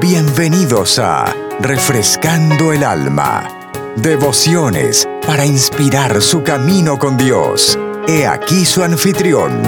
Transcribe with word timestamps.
Bienvenidos 0.00 0.98
a 0.98 1.34
Refrescando 1.60 2.72
el 2.72 2.84
Alma. 2.84 3.48
Devociones 3.96 5.08
para 5.26 5.46
inspirar 5.46 6.20
su 6.20 6.42
camino 6.44 6.98
con 6.98 7.16
Dios. 7.16 7.78
He 8.06 8.26
aquí 8.26 8.64
su 8.64 8.82
anfitrión, 8.82 9.62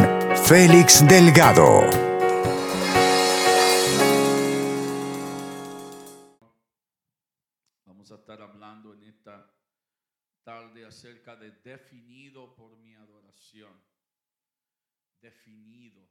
Félix 0.46 1.06
Delgado. 1.08 1.80
Vamos 7.86 8.10
a 8.12 8.14
estar 8.16 8.42
hablando 8.42 8.92
en 8.94 9.04
esta 9.04 9.50
tarde 10.44 10.86
acerca 10.86 11.34
de 11.36 11.50
definido 11.64 12.54
por 12.54 12.76
mi 12.76 12.94
adoración. 12.94 13.72
Definido 15.20 16.06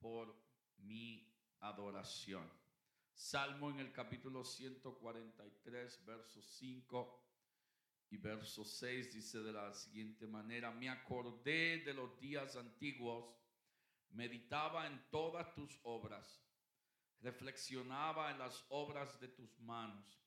por 0.00 0.37
adoración. 1.68 2.50
Salmo 3.14 3.70
en 3.70 3.80
el 3.80 3.92
capítulo 3.92 4.44
143, 4.44 6.04
verso 6.04 6.40
5 6.40 7.24
y 8.10 8.16
verso 8.16 8.64
6 8.64 9.12
dice 9.12 9.40
de 9.40 9.52
la 9.52 9.72
siguiente 9.74 10.26
manera, 10.26 10.70
me 10.70 10.88
acordé 10.88 11.78
de 11.78 11.92
los 11.92 12.18
días 12.20 12.56
antiguos, 12.56 13.34
meditaba 14.10 14.86
en 14.86 15.10
todas 15.10 15.52
tus 15.54 15.78
obras, 15.82 16.42
reflexionaba 17.20 18.30
en 18.30 18.38
las 18.38 18.64
obras 18.68 19.20
de 19.20 19.28
tus 19.28 19.58
manos, 19.58 20.22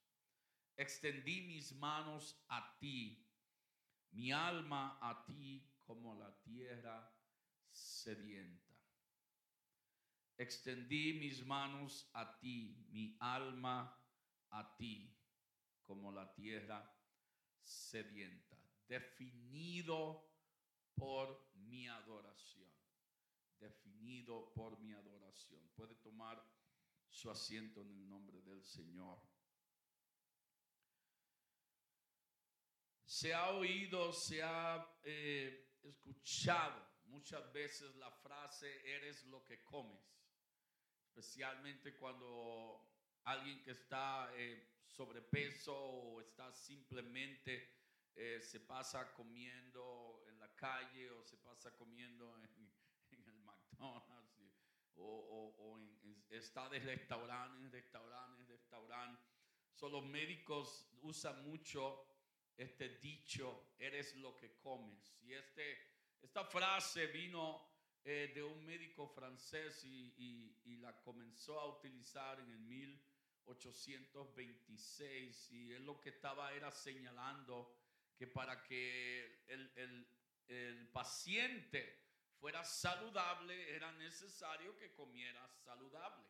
extendí 0.76 1.40
mis 1.42 1.74
manos 1.74 2.44
a 2.48 2.76
ti, 2.78 3.26
mi 4.10 4.30
alma 4.30 4.98
a 5.00 5.24
ti 5.24 5.66
como 5.82 6.14
la 6.14 6.30
tierra 6.42 7.10
sedienta. 7.70 8.61
Extendí 10.36 11.12
mis 11.14 11.44
manos 11.44 12.08
a 12.14 12.38
ti, 12.38 12.86
mi 12.90 13.16
alma 13.20 13.96
a 14.50 14.76
ti, 14.76 15.14
como 15.82 16.10
la 16.10 16.32
tierra 16.32 16.90
sedienta, 17.60 18.58
definido 18.88 20.30
por 20.94 21.50
mi 21.54 21.86
adoración, 21.86 22.70
definido 23.58 24.52
por 24.54 24.78
mi 24.80 24.92
adoración. 24.92 25.68
Puede 25.74 25.94
tomar 25.96 26.42
su 27.08 27.30
asiento 27.30 27.82
en 27.82 27.90
el 27.90 28.08
nombre 28.08 28.40
del 28.40 28.62
Señor. 28.64 29.20
Se 33.04 33.34
ha 33.34 33.50
oído, 33.50 34.12
se 34.12 34.42
ha 34.42 34.98
eh, 35.02 35.76
escuchado 35.82 36.92
muchas 37.04 37.52
veces 37.52 37.94
la 37.96 38.10
frase, 38.10 38.90
eres 38.90 39.24
lo 39.26 39.44
que 39.44 39.62
comes 39.62 40.12
especialmente 41.14 41.94
cuando 41.96 42.80
alguien 43.24 43.62
que 43.62 43.72
está 43.72 44.32
eh, 44.34 44.80
sobrepeso 44.86 45.76
o 45.76 46.20
está 46.20 46.50
simplemente 46.52 47.68
eh, 48.14 48.40
se 48.40 48.60
pasa 48.60 49.12
comiendo 49.12 50.24
en 50.28 50.38
la 50.38 50.54
calle 50.54 51.10
o 51.10 51.22
se 51.22 51.36
pasa 51.36 51.76
comiendo 51.76 52.34
en, 53.10 53.24
el 53.28 53.38
McDonald's 53.40 54.32
o, 54.96 55.78
está 56.30 56.68
de 56.70 56.78
restaurante 56.78 57.64
en 57.66 57.72
restaurante 57.72 58.42
en 58.42 58.48
los 59.90 60.04
médicos 60.04 60.88
usan 61.02 61.44
mucho 61.44 62.06
este 62.56 62.98
dicho, 63.00 63.74
eres 63.78 64.14
lo 64.16 64.36
que 64.36 64.56
comes. 64.60 65.16
Y 65.22 65.32
este, 65.32 65.76
esta 66.20 66.44
frase 66.44 67.08
vino 67.08 67.71
eh, 68.04 68.32
de 68.34 68.42
un 68.42 68.66
médico 68.66 69.06
francés 69.08 69.84
y, 69.84 70.56
la 70.80 71.00
comenzó 71.02 71.60
a 71.60 71.66
utilizar 71.66 72.40
en 72.40 72.50
el 72.50 72.58
1826 72.58 75.52
y 75.52 75.70
él 75.72 75.84
lo 75.84 76.00
que 76.00 76.08
estaba 76.08 76.52
era 76.52 76.72
señalando 76.72 77.72
que 78.16 78.26
para 78.26 78.64
que 78.64 79.44
el, 79.46 80.04
el 80.48 80.88
paciente 80.88 82.00
fuera 82.40 82.64
saludable 82.64 83.72
era 83.72 83.92
necesario 83.92 84.76
que 84.76 84.92
comiera 84.92 85.48
saludable, 85.64 86.26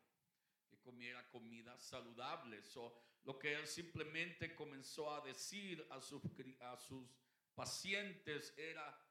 que 0.69 0.78
comiera 0.81 1.27
comida 1.31 1.78
saludable. 1.78 2.59
eso 2.59 2.94
lo 3.25 3.38
que 3.38 3.55
él 3.55 3.66
simplemente 3.66 4.55
comenzó 4.55 5.15
a 5.15 5.25
decir 5.25 5.87
a 5.91 6.03
sus, 6.03 6.21
a 6.61 6.77
sus 6.77 7.09
pacientes 7.55 8.53
era, 8.59 9.03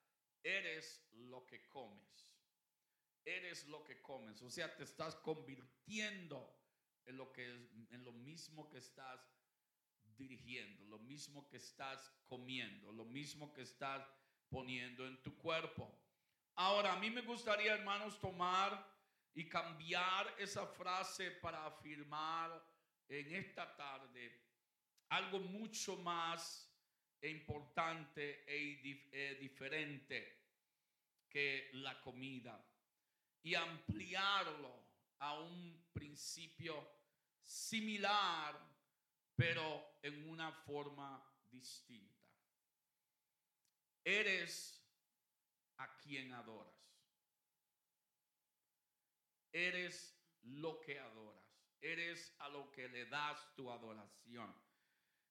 eres 0.43 1.03
lo 1.13 1.47
que 1.47 1.67
comes 1.69 2.30
eres 3.25 3.67
lo 3.67 3.83
que 3.83 4.01
comes. 4.01 4.41
O 4.41 4.49
sea, 4.49 4.75
te 4.75 4.83
estás 4.83 5.15
convirtiendo 5.15 6.57
en 7.05 7.17
lo, 7.17 7.31
que, 7.31 7.45
en 7.45 8.03
lo 8.03 8.11
mismo 8.11 8.69
que 8.69 8.77
estás 8.77 9.19
dirigiendo, 10.17 10.85
lo 10.85 10.99
mismo 10.99 11.47
que 11.49 11.57
estás 11.57 12.11
comiendo, 12.27 12.91
lo 12.91 13.05
mismo 13.05 13.53
que 13.53 13.61
estás 13.61 14.07
poniendo 14.49 15.07
en 15.07 15.21
tu 15.23 15.37
cuerpo. 15.37 15.91
Ahora, 16.55 16.93
a 16.93 16.99
mí 16.99 17.09
me 17.09 17.21
gustaría, 17.21 17.73
hermanos, 17.73 18.19
tomar 18.19 18.87
y 19.33 19.47
cambiar 19.47 20.35
esa 20.37 20.67
frase 20.67 21.31
para 21.31 21.65
afirmar 21.65 22.61
en 23.07 23.35
esta 23.35 23.75
tarde 23.75 24.41
algo 25.09 25.39
mucho 25.39 25.97
más 25.97 26.69
importante 27.21 28.43
e, 28.47 29.09
e 29.11 29.35
diferente 29.35 30.41
que 31.29 31.69
la 31.73 31.99
comida 32.01 32.63
y 33.43 33.55
ampliarlo 33.55 34.81
a 35.19 35.39
un 35.39 35.85
principio 35.93 36.87
similar, 37.41 38.59
pero 39.35 39.97
en 40.01 40.29
una 40.29 40.51
forma 40.51 41.23
distinta. 41.49 42.21
Eres 44.03 44.83
a 45.77 45.97
quien 45.97 46.33
adoras. 46.33 46.73
Eres 49.51 50.17
lo 50.43 50.79
que 50.79 50.99
adoras. 50.99 51.41
Eres 51.81 52.35
a 52.39 52.49
lo 52.49 52.71
que 52.71 52.87
le 52.87 53.05
das 53.05 53.55
tu 53.55 53.71
adoración. 53.71 54.53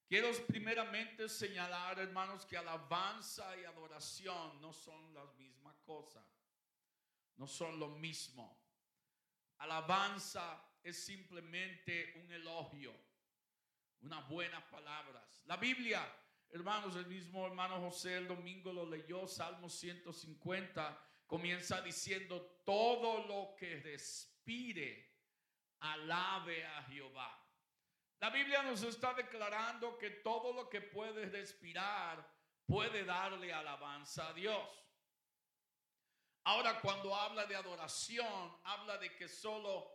Quiero 0.06 0.30
primeramente 0.46 1.28
señalar, 1.28 2.00
hermanos, 2.00 2.44
que 2.44 2.56
alabanza 2.56 3.56
y 3.56 3.64
adoración 3.64 4.60
no 4.60 4.72
son 4.72 5.14
las 5.14 5.32
mismas 5.36 5.76
cosas 5.84 6.24
no 7.40 7.46
son 7.46 7.80
lo 7.80 7.88
mismo. 7.88 8.62
Alabanza 9.56 10.62
es 10.82 11.02
simplemente 11.02 12.12
un 12.22 12.30
elogio, 12.30 12.94
unas 14.02 14.28
buenas 14.28 14.62
palabras. 14.64 15.40
La 15.46 15.56
Biblia, 15.56 16.06
hermanos, 16.50 16.96
el 16.96 17.06
mismo 17.06 17.46
hermano 17.46 17.80
José 17.80 18.18
el 18.18 18.28
domingo 18.28 18.74
lo 18.74 18.84
leyó, 18.84 19.26
Salmo 19.26 19.70
150, 19.70 21.02
comienza 21.26 21.80
diciendo, 21.80 22.60
todo 22.66 23.26
lo 23.26 23.56
que 23.56 23.80
respire, 23.80 25.16
alabe 25.78 26.66
a 26.66 26.82
Jehová. 26.82 27.42
La 28.18 28.28
Biblia 28.28 28.62
nos 28.64 28.82
está 28.82 29.14
declarando 29.14 29.96
que 29.96 30.10
todo 30.10 30.52
lo 30.52 30.68
que 30.68 30.82
puede 30.82 31.24
respirar 31.24 32.22
puede 32.66 33.02
darle 33.06 33.50
alabanza 33.50 34.28
a 34.28 34.34
Dios. 34.34 34.68
Ahora 36.44 36.80
cuando 36.80 37.14
habla 37.14 37.46
de 37.46 37.56
adoración, 37.56 38.58
habla 38.64 38.98
de 38.98 39.14
que 39.14 39.28
solo 39.28 39.92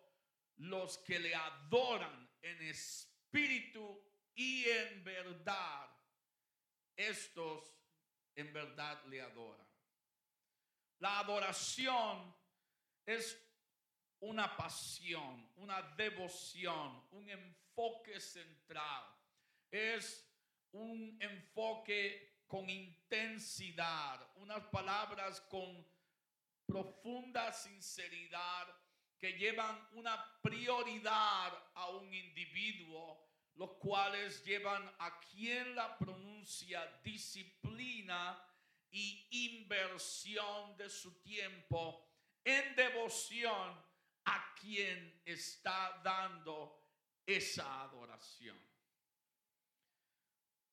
los 0.58 0.98
que 1.00 1.20
le 1.20 1.34
adoran 1.34 2.30
en 2.42 2.62
espíritu 2.64 4.02
y 4.36 4.66
en 4.70 5.04
verdad, 5.04 5.90
estos 6.96 7.76
en 8.36 8.54
verdad 8.54 9.04
le 9.06 9.22
adoran. 9.22 9.66
La 11.00 11.20
adoración 11.20 12.36
es 13.06 13.42
una 14.20 14.56
pasión, 14.56 15.52
una 15.58 15.82
devoción, 15.82 17.08
un 17.12 17.30
enfoque 17.30 18.20
central. 18.20 19.04
Es 19.70 20.28
un 20.72 21.18
enfoque 21.20 22.44
con 22.48 22.70
intensidad, 22.70 24.28
unas 24.36 24.64
palabras 24.68 25.42
con 25.42 25.86
profunda 26.66 27.52
sinceridad 27.54 28.68
que 29.18 29.34
llevan 29.34 29.88
una 29.94 30.40
prioridad 30.42 31.54
a 31.74 31.90
un 31.90 32.14
individuo, 32.14 33.26
los 33.56 33.72
cuales 33.74 34.44
llevan 34.44 34.94
a 35.00 35.20
quien 35.20 35.76
la 35.76 35.98
pronuncia 35.98 36.86
disciplina 37.04 38.38
y 38.92 39.28
inversión 39.32 40.76
de 40.78 40.90
su 40.90 41.22
tiempo 41.22 42.06
en 42.44 42.76
devoción 42.76 43.84
a 44.26 44.56
quien 44.60 45.22
está 45.26 46.02
dando 46.04 46.82
esa 47.26 47.84
adoración. 47.84 48.58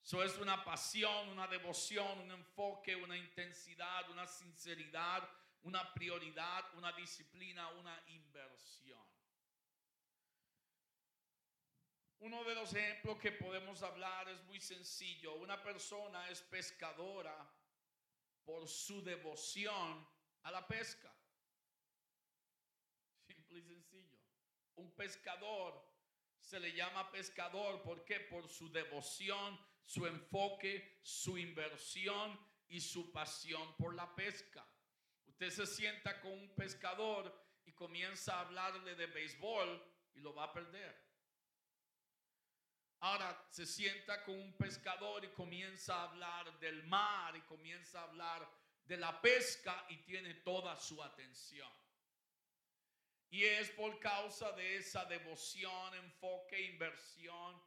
Eso 0.02 0.22
es 0.22 0.36
una 0.38 0.64
pasión, 0.64 1.28
una 1.28 1.46
devoción, 1.46 2.20
un 2.20 2.32
enfoque, 2.32 2.96
una 2.96 3.16
intensidad, 3.16 4.10
una 4.10 4.26
sinceridad 4.26 5.28
una 5.62 5.93
prioridad, 5.94 6.64
una 6.75 6.93
disciplina, 6.93 7.69
una 7.70 8.03
inversión. 8.09 9.00
Uno 12.19 12.44
de 12.44 12.55
los 12.55 12.73
ejemplos 12.73 13.19
que 13.19 13.32
podemos 13.32 13.82
hablar 13.82 14.29
es 14.29 14.43
muy 14.44 14.61
sencillo. 14.61 15.35
Una 15.35 15.61
persona 15.62 16.29
es 16.29 16.41
pescadora 16.43 17.37
por 18.44 18.69
su 18.69 19.03
devoción 19.03 20.06
a 20.43 20.50
la 20.50 20.67
pesca. 20.67 21.12
Simple 23.26 23.59
y 23.59 23.62
sencillo. 23.62 24.19
Un 24.76 24.94
pescador 24.94 25.85
se 26.41 26.61
le 26.61 26.73
llama 26.73 27.11
pescador. 27.11 27.82
¿Por 27.82 28.05
qué? 28.05 28.20
Por 28.20 28.49
su 28.49 28.70
devoción, 28.70 29.59
su 29.85 30.06
enfoque, 30.06 31.00
su 31.03 31.38
inversión 31.38 32.38
y 32.69 32.81
su 32.81 33.11
pasión 33.12 33.76
por 33.76 33.94
la 33.94 34.14
pesca. 34.14 34.64
Usted 35.42 35.66
se 35.66 35.74
sienta 35.74 36.20
con 36.20 36.30
un 36.30 36.54
pescador 36.54 37.36
y 37.66 37.72
comienza 37.72 38.36
a 38.36 38.40
hablarle 38.42 38.94
de 38.94 39.06
béisbol 39.06 39.84
y 40.14 40.20
lo 40.20 40.32
va 40.32 40.44
a 40.44 40.52
perder. 40.52 40.96
Ahora 43.00 43.48
se 43.50 43.66
sienta 43.66 44.22
con 44.22 44.38
un 44.38 44.56
pescador 44.56 45.24
y 45.24 45.30
comienza 45.30 45.96
a 45.96 46.10
hablar 46.10 46.60
del 46.60 46.84
mar 46.84 47.34
y 47.34 47.40
comienza 47.40 47.98
a 47.98 48.04
hablar 48.04 48.48
de 48.84 48.96
la 48.96 49.20
pesca 49.20 49.84
y 49.88 49.96
tiene 50.04 50.32
toda 50.34 50.76
su 50.76 51.02
atención. 51.02 51.72
Y 53.28 53.42
es 53.42 53.68
por 53.70 53.98
causa 53.98 54.52
de 54.52 54.76
esa 54.76 55.06
devoción, 55.06 55.92
enfoque, 55.94 56.66
inversión 56.66 57.60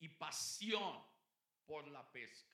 y 0.00 0.08
pasión 0.08 1.00
por 1.64 1.86
la 1.86 2.10
pesca. 2.10 2.49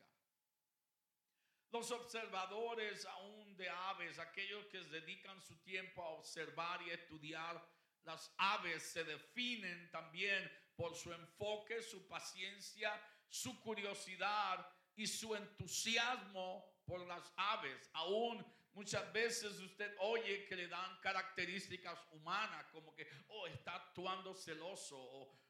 Los 1.76 1.90
observadores 1.90 3.04
aún 3.04 3.54
de 3.58 3.68
aves, 3.68 4.18
aquellos 4.18 4.64
que 4.68 4.80
dedican 4.84 5.38
su 5.42 5.54
tiempo 5.56 6.02
a 6.02 6.08
observar 6.08 6.80
y 6.80 6.88
estudiar 6.88 7.62
las 8.02 8.32
aves, 8.38 8.82
se 8.82 9.04
definen 9.04 9.90
también 9.90 10.50
por 10.74 10.94
su 10.94 11.12
enfoque, 11.12 11.82
su 11.82 12.08
paciencia, 12.08 12.98
su 13.28 13.60
curiosidad 13.60 14.66
y 14.94 15.06
su 15.06 15.36
entusiasmo 15.36 16.64
por 16.86 17.06
las 17.06 17.30
aves. 17.36 17.90
Aún 17.92 18.42
muchas 18.72 19.12
veces 19.12 19.60
usted 19.60 19.94
oye 19.98 20.46
que 20.46 20.56
le 20.56 20.68
dan 20.68 20.98
características 21.02 21.98
humanas, 22.10 22.64
como 22.72 22.94
que, 22.94 23.06
oh, 23.28 23.46
está 23.48 23.74
actuando 23.74 24.34
celoso 24.34 24.96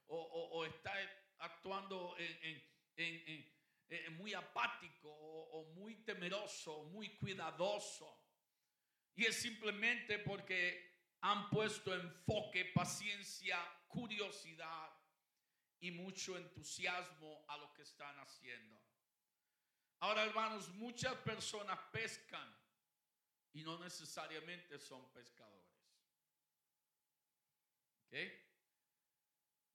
o, 0.08 0.64
está 0.64 0.92
actuando 1.38 2.16
muy 4.12 4.34
apático 4.34 5.08
o 5.08 5.64
muy 5.74 5.96
temeroso, 6.04 6.84
muy 6.84 7.16
cuidadoso. 7.16 8.22
Y 9.14 9.24
es 9.24 9.36
simplemente 9.36 10.18
porque 10.18 10.96
han 11.20 11.48
puesto 11.48 11.94
enfoque, 11.94 12.66
paciencia, 12.66 13.58
curiosidad 13.88 14.90
y 15.80 15.90
mucho 15.90 16.36
entusiasmo 16.36 17.44
a 17.48 17.56
lo 17.56 17.72
que 17.72 17.82
están 17.82 18.18
haciendo. 18.18 18.80
Ahora, 20.00 20.24
hermanos, 20.24 20.68
muchas 20.74 21.14
personas 21.16 21.78
pescan 21.90 22.54
y 23.52 23.62
no 23.62 23.78
necesariamente 23.78 24.78
son 24.78 25.10
pescadores. 25.12 25.56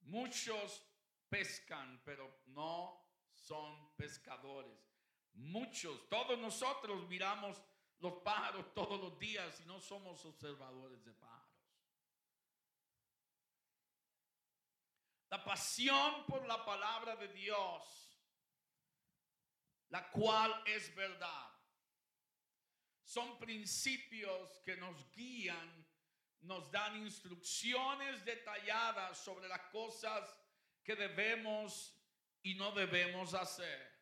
Muchos 0.02 0.82
pescan, 1.28 2.02
pero 2.04 2.42
no 2.46 3.01
son 3.42 3.94
pescadores. 3.96 4.78
Muchos, 5.34 6.08
todos 6.08 6.38
nosotros 6.38 7.08
miramos 7.08 7.60
los 7.98 8.14
pájaros 8.22 8.72
todos 8.74 9.00
los 9.00 9.18
días 9.18 9.60
y 9.60 9.64
no 9.64 9.80
somos 9.80 10.24
observadores 10.24 11.04
de 11.04 11.12
pájaros. 11.12 11.42
La 15.30 15.42
pasión 15.42 16.26
por 16.26 16.46
la 16.46 16.64
palabra 16.64 17.16
de 17.16 17.28
Dios, 17.28 18.20
la 19.88 20.10
cual 20.10 20.62
es 20.66 20.94
verdad. 20.94 21.48
Son 23.02 23.38
principios 23.38 24.60
que 24.64 24.76
nos 24.76 25.10
guían, 25.12 25.86
nos 26.42 26.70
dan 26.70 26.96
instrucciones 26.96 28.24
detalladas 28.24 29.18
sobre 29.18 29.48
las 29.48 29.62
cosas 29.70 30.36
que 30.84 30.96
debemos 30.96 32.01
y 32.42 32.54
no 32.54 32.72
debemos 32.72 33.34
hacer. 33.34 33.92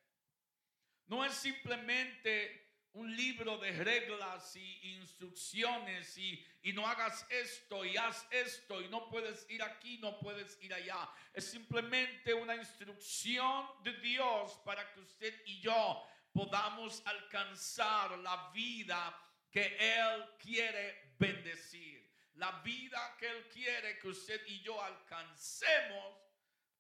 No 1.07 1.25
es 1.25 1.35
simplemente 1.35 2.71
un 2.93 3.15
libro 3.15 3.59
de 3.59 3.71
reglas 3.73 4.57
y 4.57 4.95
instrucciones 4.95 6.19
y, 6.19 6.45
y, 6.63 6.73
no 6.73 6.87
hagas 6.87 7.25
esto 7.31 7.85
y 7.85 7.97
haz 7.97 8.27
esto 8.31 8.81
y 8.81 8.89
no 8.89 9.09
puedes 9.09 9.49
ir 9.49 9.63
aquí, 9.63 9.99
no 9.99 10.19
puedes 10.19 10.61
ir 10.63 10.75
allá. 10.75 11.09
Es 11.33 11.51
simplemente 11.51 12.35
una 12.35 12.57
instrucción 12.57 13.67
de 13.85 13.93
Dios 14.01 14.61
para 14.65 14.93
que 14.93 15.01
usted 15.01 15.35
y 15.47 15.61
yo 15.61 16.05
podamos 16.33 17.03
alcanzar 17.07 18.19
la 18.19 18.51
vida 18.53 19.17
que 19.51 19.77
Él 19.79 20.25
quiere 20.39 21.15
bendecir. 21.19 22.09
La 22.35 22.53
vida 22.63 23.17
que 23.19 23.29
Él 23.29 23.49
quiere 23.49 23.99
que 23.99 24.09
usted 24.09 24.41
y 24.47 24.61
yo 24.63 24.83
alcancemos 24.83 26.19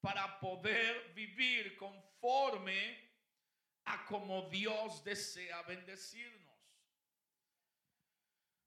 para 0.01 0.39
poder 0.41 1.13
vivir 1.15 1.77
conforme 1.77 3.11
a 3.85 4.05
como 4.07 4.49
Dios 4.49 5.03
desea 5.05 5.63
bendecirnos. 5.63 6.41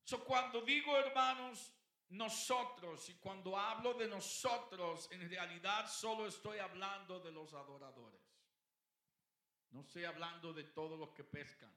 So, 0.04 0.24
cuando 0.24 0.62
digo 0.62 0.98
hermanos, 0.98 1.72
nosotros, 2.10 3.10
y 3.10 3.16
cuando 3.16 3.58
hablo 3.58 3.96
de 3.96 4.08
nosotros, 4.08 5.10
en 5.12 5.28
realidad 5.30 5.90
solo 5.90 6.28
estoy 6.28 6.60
hablando 6.60 7.20
de 7.20 7.32
los 7.32 7.54
adoradores. 7.54 8.22
No 9.72 9.82
estoy 9.82 10.04
hablando 10.04 10.54
de 10.54 10.66
todos 10.66 11.00
los 11.00 11.12
que 11.14 11.24
pescan. 11.24 11.76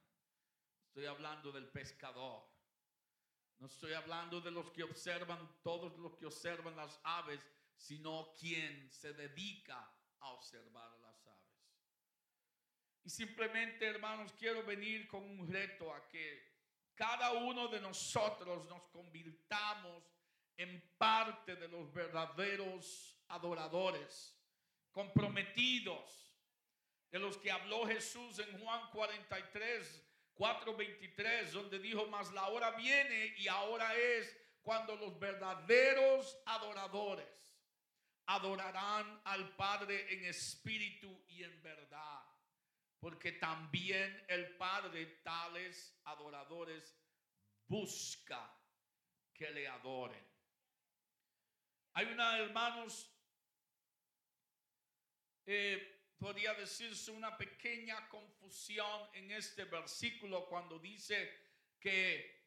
Estoy 0.89 1.07
hablando 1.07 1.51
del 1.51 1.69
pescador. 1.69 2.47
No 3.59 3.67
estoy 3.67 3.95
hablando 3.95 4.41
de 4.41 4.51
los 4.51 4.71
que 4.71 4.83
observan, 4.83 5.61
todos 5.63 5.97
los 5.99 6.15
que 6.17 6.27
observan 6.27 6.77
las 6.77 7.01
aves, 7.05 7.41
sino 7.77 8.35
quien 8.39 8.91
se 8.91 9.13
dedica 9.13 9.93
a 10.21 10.31
observar 10.31 10.91
las 10.99 11.27
aves. 11.27 11.37
Y 13.05 13.11
simplemente, 13.11 13.87
hermanos, 13.87 14.33
quiero 14.39 14.65
venir 14.65 15.07
con 15.07 15.23
un 15.23 15.51
reto 15.51 15.95
a 15.95 16.09
que 16.09 16.57
cada 16.95 17.33
uno 17.33 17.69
de 17.69 17.81
nosotros 17.81 18.67
nos 18.69 18.89
convirtamos 18.89 20.03
en 20.57 20.83
parte 20.97 21.55
de 21.57 21.69
los 21.69 21.93
verdaderos 21.93 23.21
adoradores, 23.29 24.35
comprometidos, 24.91 26.33
de 27.11 27.19
los 27.19 27.37
que 27.37 27.51
habló 27.51 27.87
Jesús 27.87 28.39
en 28.39 28.59
Juan 28.59 28.91
43, 28.91 30.03
4:23, 30.35 31.53
donde 31.53 31.79
dijo, 31.79 32.07
mas 32.07 32.33
la 32.33 32.49
hora 32.49 32.73
viene 32.73 33.35
y 33.39 33.47
ahora 33.49 33.95
es 33.95 34.37
cuando 34.63 34.97
los 34.97 35.19
verdaderos 35.19 36.37
adoradores 36.47 37.46
adorarán 38.27 39.21
al 39.25 39.55
Padre 39.57 40.13
en 40.15 40.25
espíritu 40.25 41.25
y 41.29 41.43
en 41.43 41.63
verdad 41.63 42.23
porque 43.07 43.33
también 43.33 44.25
el 44.29 44.57
Padre 44.57 45.07
tales 45.23 45.97
adoradores 46.05 46.99
busca 47.69 48.53
que 49.33 49.51
le 49.51 49.69
adoren. 49.69 50.27
Hay 51.93 52.07
una, 52.07 52.39
hermanos, 52.39 53.09
eh, 55.47 56.13
podría 56.19 56.55
decirse 56.55 57.11
una 57.11 57.37
pequeña 57.37 58.09
confusión 58.09 59.09
en 59.15 59.31
este 59.31 59.65
versículo 59.65 60.49
cuando 60.49 60.79
dice 60.79 61.33
que 61.79 62.45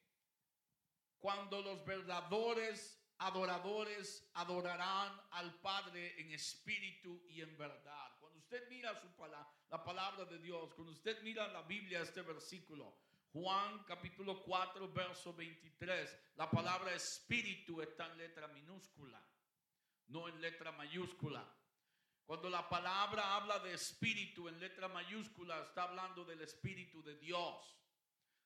cuando 1.19 1.61
los 1.61 1.85
verdaderos 1.85 2.98
adoradores 3.19 4.29
adorarán 4.33 5.21
al 5.31 5.59
Padre 5.59 6.19
en 6.19 6.31
espíritu 6.31 7.25
y 7.27 7.41
en 7.41 7.57
verdad. 7.57 8.17
Cuando 8.19 8.39
usted 8.39 8.67
mira 8.69 8.99
su 8.99 9.07
palabra, 9.15 9.53
la 9.69 9.83
palabra 9.83 10.25
de 10.25 10.39
Dios, 10.39 10.73
cuando 10.73 10.93
usted 10.93 11.21
mira 11.21 11.47
la 11.49 11.61
Biblia, 11.63 12.01
este 12.01 12.21
versículo, 12.21 12.97
Juan 13.31 13.83
capítulo 13.83 14.41
4, 14.41 14.91
verso 14.91 15.33
23, 15.33 16.17
la 16.35 16.49
palabra 16.49 16.93
espíritu 16.93 17.81
está 17.81 18.07
en 18.07 18.17
letra 18.17 18.47
minúscula, 18.47 19.23
no 20.07 20.27
en 20.27 20.41
letra 20.41 20.71
mayúscula. 20.71 21.45
Cuando 22.25 22.49
la 22.49 22.67
palabra 22.69 23.35
habla 23.35 23.59
de 23.59 23.73
espíritu 23.73 24.47
en 24.47 24.59
letra 24.59 24.87
mayúscula, 24.87 25.61
está 25.61 25.83
hablando 25.83 26.23
del 26.23 26.41
espíritu 26.41 27.03
de 27.03 27.15
Dios, 27.17 27.75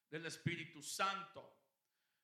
del 0.09 0.25
Espíritu 0.25 0.81
Santo. 0.81 1.62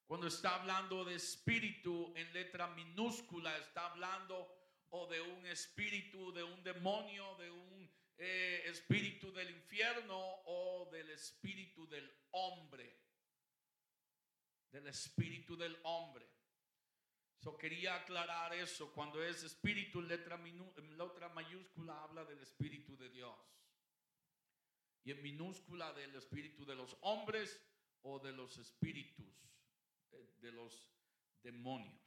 Cuando 0.09 0.25
está 0.25 0.55
hablando 0.55 1.05
de 1.05 1.13
espíritu 1.13 2.11
en 2.15 2.33
letra 2.33 2.65
minúscula, 2.69 3.55
está 3.59 3.91
hablando 3.91 4.51
o 4.89 5.05
de 5.05 5.21
un 5.21 5.45
espíritu, 5.45 6.31
de 6.31 6.41
un 6.41 6.63
demonio, 6.63 7.35
de 7.35 7.51
un 7.51 7.87
eh, 8.17 8.63
espíritu 8.65 9.31
del 9.31 9.51
infierno 9.51 10.17
o 10.45 10.89
del 10.91 11.11
espíritu 11.11 11.87
del 11.87 12.11
hombre. 12.31 12.97
del 14.71 14.87
espíritu 14.87 15.55
del 15.55 15.77
hombre. 15.83 16.27
So 17.43 17.55
quería 17.55 17.93
aclarar 17.93 18.55
eso. 18.55 18.91
Cuando 18.91 19.23
es 19.23 19.43
espíritu, 19.43 20.01
letra, 20.01 20.37
letra 20.37 21.29
mayúscula 21.29 22.01
habla 22.01 22.25
del 22.25 22.39
espíritu 22.39 22.97
de 22.97 23.09
Dios. 23.09 23.37
Y 25.03 25.11
en 25.11 25.21
minúscula 25.21 25.93
del 25.93 26.15
espíritu 26.15 26.65
de 26.65 26.73
los 26.73 26.97
hombres 27.01 27.61
o 28.01 28.17
de 28.17 28.31
los 28.31 28.57
espíritus, 28.57 29.39
de, 30.11 30.27
de 30.39 30.51
los 30.51 30.89
demonios. 31.41 31.99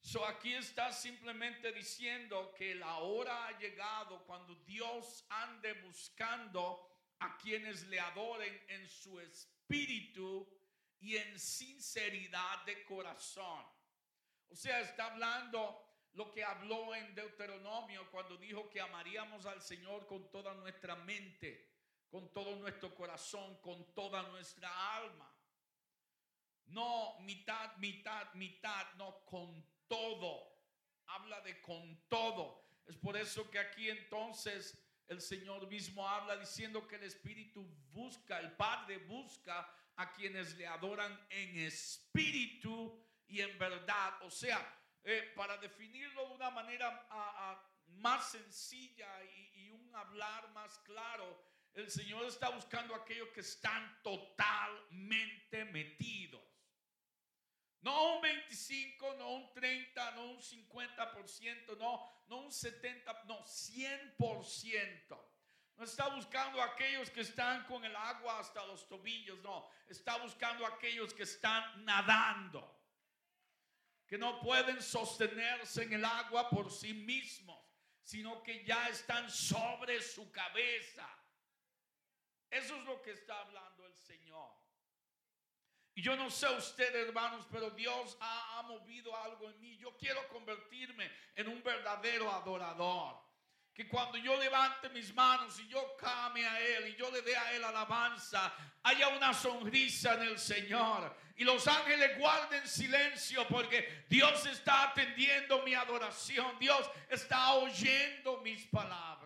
So 0.00 0.26
aquí 0.26 0.52
está 0.52 0.92
simplemente 0.92 1.72
diciendo 1.72 2.52
que 2.54 2.74
la 2.74 2.98
hora 2.98 3.46
ha 3.46 3.58
llegado 3.58 4.24
cuando 4.26 4.56
Dios 4.56 5.24
ande 5.28 5.74
buscando 5.74 6.92
a 7.20 7.38
quienes 7.38 7.86
le 7.86 8.00
adoren 8.00 8.62
en 8.68 8.88
su 8.88 9.20
espíritu 9.20 10.46
y 11.00 11.16
en 11.16 11.38
sinceridad 11.38 12.64
de 12.66 12.84
corazón. 12.84 13.64
O 14.48 14.56
sea, 14.56 14.80
está 14.80 15.06
hablando 15.12 15.82
lo 16.14 16.30
que 16.30 16.44
habló 16.44 16.94
en 16.94 17.14
Deuteronomio 17.14 18.10
cuando 18.10 18.36
dijo 18.36 18.68
que 18.68 18.80
amaríamos 18.80 19.46
al 19.46 19.62
Señor 19.62 20.06
con 20.06 20.30
toda 20.30 20.52
nuestra 20.54 20.94
mente, 20.96 21.71
con 22.12 22.30
todo 22.34 22.54
nuestro 22.56 22.94
corazón, 22.94 23.56
con 23.62 23.94
toda 23.94 24.22
nuestra 24.24 24.68
alma. 24.96 25.34
No 26.66 27.18
mitad, 27.20 27.74
mitad, 27.78 28.34
mitad, 28.34 28.92
no 28.96 29.24
con 29.24 29.66
todo. 29.88 30.52
Habla 31.06 31.40
de 31.40 31.58
con 31.62 32.06
todo. 32.10 32.66
Es 32.86 32.98
por 32.98 33.16
eso 33.16 33.50
que 33.50 33.58
aquí 33.58 33.88
entonces 33.88 34.78
el 35.08 35.22
Señor 35.22 35.66
mismo 35.68 36.06
habla 36.06 36.36
diciendo 36.36 36.86
que 36.86 36.96
el 36.96 37.04
Espíritu 37.04 37.66
busca, 37.90 38.40
el 38.40 38.52
Padre 38.52 38.98
busca 38.98 39.74
a 39.96 40.12
quienes 40.12 40.54
le 40.56 40.66
adoran 40.66 41.18
en 41.30 41.60
espíritu 41.60 43.02
y 43.26 43.40
en 43.40 43.58
verdad. 43.58 44.22
O 44.22 44.30
sea, 44.30 44.60
eh, 45.02 45.32
para 45.34 45.56
definirlo 45.56 46.28
de 46.28 46.34
una 46.34 46.50
manera 46.50 47.08
más 47.86 48.32
sencilla 48.32 49.08
y, 49.24 49.70
un 49.70 49.94
hablar 49.94 50.50
más 50.52 50.78
claro, 50.80 51.51
el 51.74 51.90
Señor 51.90 52.26
está 52.26 52.50
buscando 52.50 52.94
a 52.94 52.98
aquellos 52.98 53.28
que 53.30 53.40
están 53.40 54.02
totalmente 54.02 55.64
metidos. 55.66 56.42
No 57.80 58.16
un 58.16 58.22
25, 58.22 59.14
no 59.14 59.30
un 59.30 59.52
30, 59.52 60.10
no 60.12 60.30
un 60.30 60.38
50%, 60.38 61.76
no, 61.78 62.24
no 62.28 62.36
un 62.42 62.52
70, 62.52 63.24
no, 63.24 63.44
100%. 63.44 65.32
No 65.76 65.84
está 65.84 66.08
buscando 66.08 66.60
a 66.60 66.66
aquellos 66.66 67.10
que 67.10 67.22
están 67.22 67.64
con 67.64 67.84
el 67.84 67.96
agua 67.96 68.38
hasta 68.38 68.64
los 68.66 68.86
tobillos, 68.86 69.40
no. 69.40 69.68
Está 69.88 70.16
buscando 70.18 70.64
a 70.64 70.68
aquellos 70.68 71.12
que 71.12 71.24
están 71.24 71.84
nadando, 71.84 72.78
que 74.06 74.18
no 74.18 74.40
pueden 74.40 74.80
sostenerse 74.80 75.82
en 75.82 75.94
el 75.94 76.04
agua 76.04 76.48
por 76.50 76.70
sí 76.70 76.92
mismos, 76.92 77.58
sino 78.04 78.42
que 78.42 78.64
ya 78.64 78.88
están 78.90 79.28
sobre 79.28 80.00
su 80.02 80.30
cabeza. 80.30 81.08
Eso 82.52 82.76
es 82.76 82.84
lo 82.84 83.00
que 83.00 83.12
está 83.12 83.40
hablando 83.40 83.86
el 83.86 83.96
Señor. 83.96 84.52
Y 85.94 86.02
yo 86.02 86.14
no 86.16 86.30
sé 86.30 86.46
usted, 86.50 86.94
hermanos, 86.94 87.46
pero 87.50 87.70
Dios 87.70 88.16
ha, 88.20 88.62
movido 88.68 89.16
algo 89.16 89.48
en 89.50 89.58
mí. 89.60 89.76
Yo 89.78 89.96
quiero 89.96 90.26
convertirme 90.28 91.10
en 91.34 91.48
un 91.48 91.62
verdadero 91.62 92.30
adorador 92.30 93.20
que 93.74 93.88
cuando 93.88 94.18
yo 94.18 94.36
levante 94.38 94.90
mis 94.90 95.14
manos 95.14 95.58
y 95.60 95.66
yo 95.66 95.96
came 95.96 96.46
a 96.46 96.60
Él 96.60 96.88
y 96.88 96.96
yo 96.96 97.10
le 97.10 97.22
dé 97.22 97.34
a 97.34 97.52
Él 97.52 97.64
alabanza, 97.64 98.52
haya 98.82 99.08
una 99.08 99.32
sonrisa 99.32 100.14
en 100.14 100.22
el 100.22 100.38
Señor. 100.38 101.16
Y 101.36 101.44
los 101.44 101.66
ángeles 101.66 102.18
guarden 102.18 102.68
silencio 102.68 103.48
porque 103.48 104.04
Dios 104.10 104.44
está 104.44 104.90
atendiendo 104.90 105.62
mi 105.62 105.74
adoración. 105.74 106.58
Dios 106.58 106.88
está 107.08 107.54
oyendo 107.54 108.42
mis 108.42 108.66
palabras. 108.66 109.21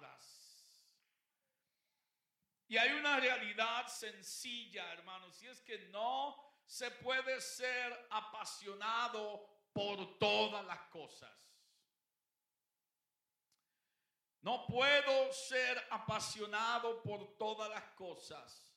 Y 2.68 2.76
hay 2.76 2.92
una 2.92 3.20
realidad 3.20 3.86
sencilla, 3.86 4.92
hermanos, 4.92 5.40
y 5.42 5.46
es 5.46 5.60
que 5.60 5.78
no 5.90 6.36
se 6.64 6.90
puede 6.90 7.40
ser 7.40 8.08
apasionado 8.10 9.46
por 9.72 10.18
todas 10.18 10.64
las 10.64 10.80
cosas. 10.88 11.30
No 14.40 14.66
puedo 14.66 15.32
ser 15.32 15.86
apasionado 15.90 17.02
por 17.02 17.36
todas 17.36 17.68
las 17.70 17.84
cosas. 17.94 18.72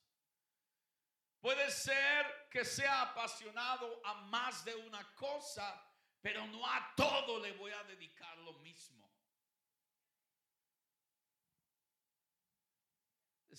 Puede 1.39 1.71
ser 1.71 2.49
que 2.51 2.65
sea 2.65 3.03
apasionado 3.03 4.01
a 4.03 4.15
más 4.15 4.65
de 4.65 4.75
una 4.75 5.15
cosa, 5.15 5.81
pero 6.21 6.45
no 6.47 6.65
a 6.65 6.93
todo 6.95 7.39
le 7.39 7.53
voy 7.53 7.71
a 7.71 7.83
dedicar 7.83 8.37
lo 8.39 8.53
mismo. 8.53 9.08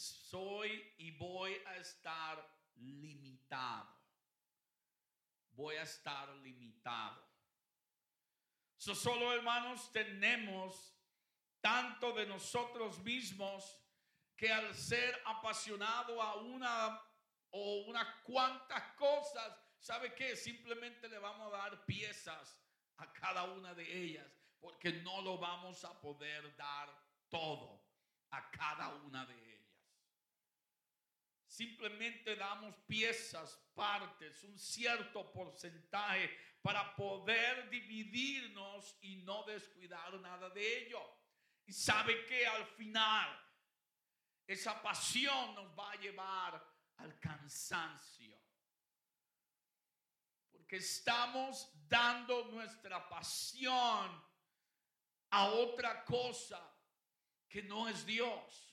Soy 0.00 0.94
y 0.96 1.10
voy 1.10 1.54
a 1.66 1.76
estar 1.76 2.42
limitado. 2.76 3.94
Voy 5.50 5.76
a 5.76 5.82
estar 5.82 6.26
limitado. 6.36 7.22
solo 8.78 9.30
hermanos 9.34 9.92
tenemos 9.92 10.96
tanto 11.60 12.14
de 12.14 12.24
nosotros 12.24 12.98
mismos 13.00 13.78
que 14.34 14.50
al 14.50 14.74
ser 14.74 15.20
apasionado 15.26 16.22
a 16.22 16.36
una 16.36 16.98
o 17.50 17.84
unas 17.86 18.06
cuantas 18.22 18.94
cosas, 18.94 19.54
¿sabe 19.80 20.14
qué? 20.14 20.34
Simplemente 20.34 21.10
le 21.10 21.18
vamos 21.18 21.52
a 21.52 21.58
dar 21.58 21.84
piezas 21.84 22.58
a 22.96 23.12
cada 23.12 23.44
una 23.44 23.74
de 23.74 24.02
ellas, 24.02 24.32
porque 24.58 24.94
no 25.02 25.20
lo 25.20 25.36
vamos 25.36 25.84
a 25.84 26.00
poder 26.00 26.56
dar 26.56 26.88
todo 27.28 27.84
a 28.30 28.50
cada 28.50 28.94
una 28.94 29.26
de 29.26 29.34
ellas. 29.34 29.49
Simplemente 31.50 32.36
damos 32.36 32.76
piezas, 32.86 33.60
partes, 33.74 34.44
un 34.44 34.56
cierto 34.56 35.32
porcentaje 35.32 36.30
para 36.62 36.94
poder 36.94 37.68
dividirnos 37.68 38.96
y 39.00 39.16
no 39.24 39.42
descuidar 39.42 40.14
nada 40.20 40.48
de 40.50 40.86
ello. 40.86 41.02
Y 41.66 41.72
sabe 41.72 42.24
que 42.26 42.46
al 42.46 42.64
final 42.76 43.36
esa 44.46 44.80
pasión 44.80 45.56
nos 45.56 45.76
va 45.76 45.90
a 45.90 45.96
llevar 45.96 46.64
al 46.98 47.18
cansancio. 47.18 48.40
Porque 50.52 50.76
estamos 50.76 51.68
dando 51.88 52.44
nuestra 52.44 53.08
pasión 53.08 54.24
a 55.30 55.46
otra 55.46 56.04
cosa 56.04 56.64
que 57.48 57.60
no 57.64 57.88
es 57.88 58.06
Dios. 58.06 58.69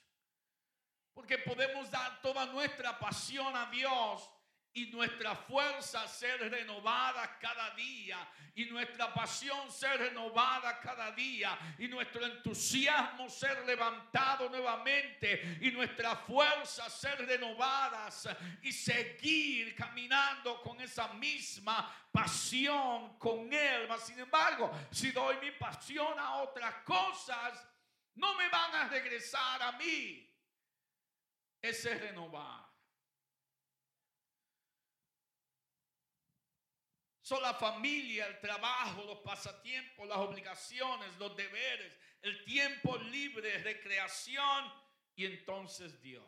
Porque 1.17 1.39
podemos 1.39 1.89
dar 1.89 2.21
toda 2.21 2.45
nuestra 2.45 2.99
pasión 2.99 3.55
a 3.55 3.65
Dios 3.71 4.29
y 4.71 4.85
nuestra 4.91 5.35
fuerza 5.35 6.07
ser 6.07 6.39
renovada 6.51 7.39
cada 7.39 7.71
día 7.71 8.19
y 8.53 8.65
nuestra 8.65 9.11
pasión 9.11 9.71
ser 9.71 9.97
renovada 9.97 10.79
cada 10.79 11.11
día 11.13 11.57
y 11.79 11.87
nuestro 11.87 12.23
entusiasmo 12.23 13.27
ser 13.31 13.65
levantado 13.65 14.47
nuevamente 14.47 15.57
y 15.59 15.71
nuestra 15.71 16.17
fuerza 16.17 16.87
ser 16.87 17.25
renovadas 17.25 18.29
y 18.61 18.71
seguir 18.71 19.73
caminando 19.73 20.61
con 20.61 20.79
esa 20.81 21.07
misma 21.13 21.91
pasión 22.11 23.17
con 23.17 23.51
él. 23.51 23.89
Sin 24.05 24.19
embargo, 24.19 24.71
si 24.91 25.09
doy 25.09 25.37
mi 25.37 25.49
pasión 25.49 26.19
a 26.19 26.35
otras 26.43 26.75
cosas, 26.83 27.67
no 28.13 28.35
me 28.35 28.47
van 28.49 28.75
a 28.75 28.87
regresar 28.89 29.63
a 29.63 29.71
mí 29.71 30.26
ese 31.61 31.95
renovar. 31.95 32.67
Son 37.21 37.41
la 37.41 37.53
familia, 37.53 38.25
el 38.25 38.39
trabajo, 38.39 39.03
los 39.03 39.17
pasatiempos, 39.19 40.07
las 40.07 40.17
obligaciones, 40.17 41.17
los 41.17 41.35
deberes, 41.35 41.97
el 42.21 42.45
tiempo 42.45 42.97
libre, 42.97 43.57
recreación 43.63 44.71
y 45.13 45.25
entonces 45.25 46.01
Dios. 46.01 46.23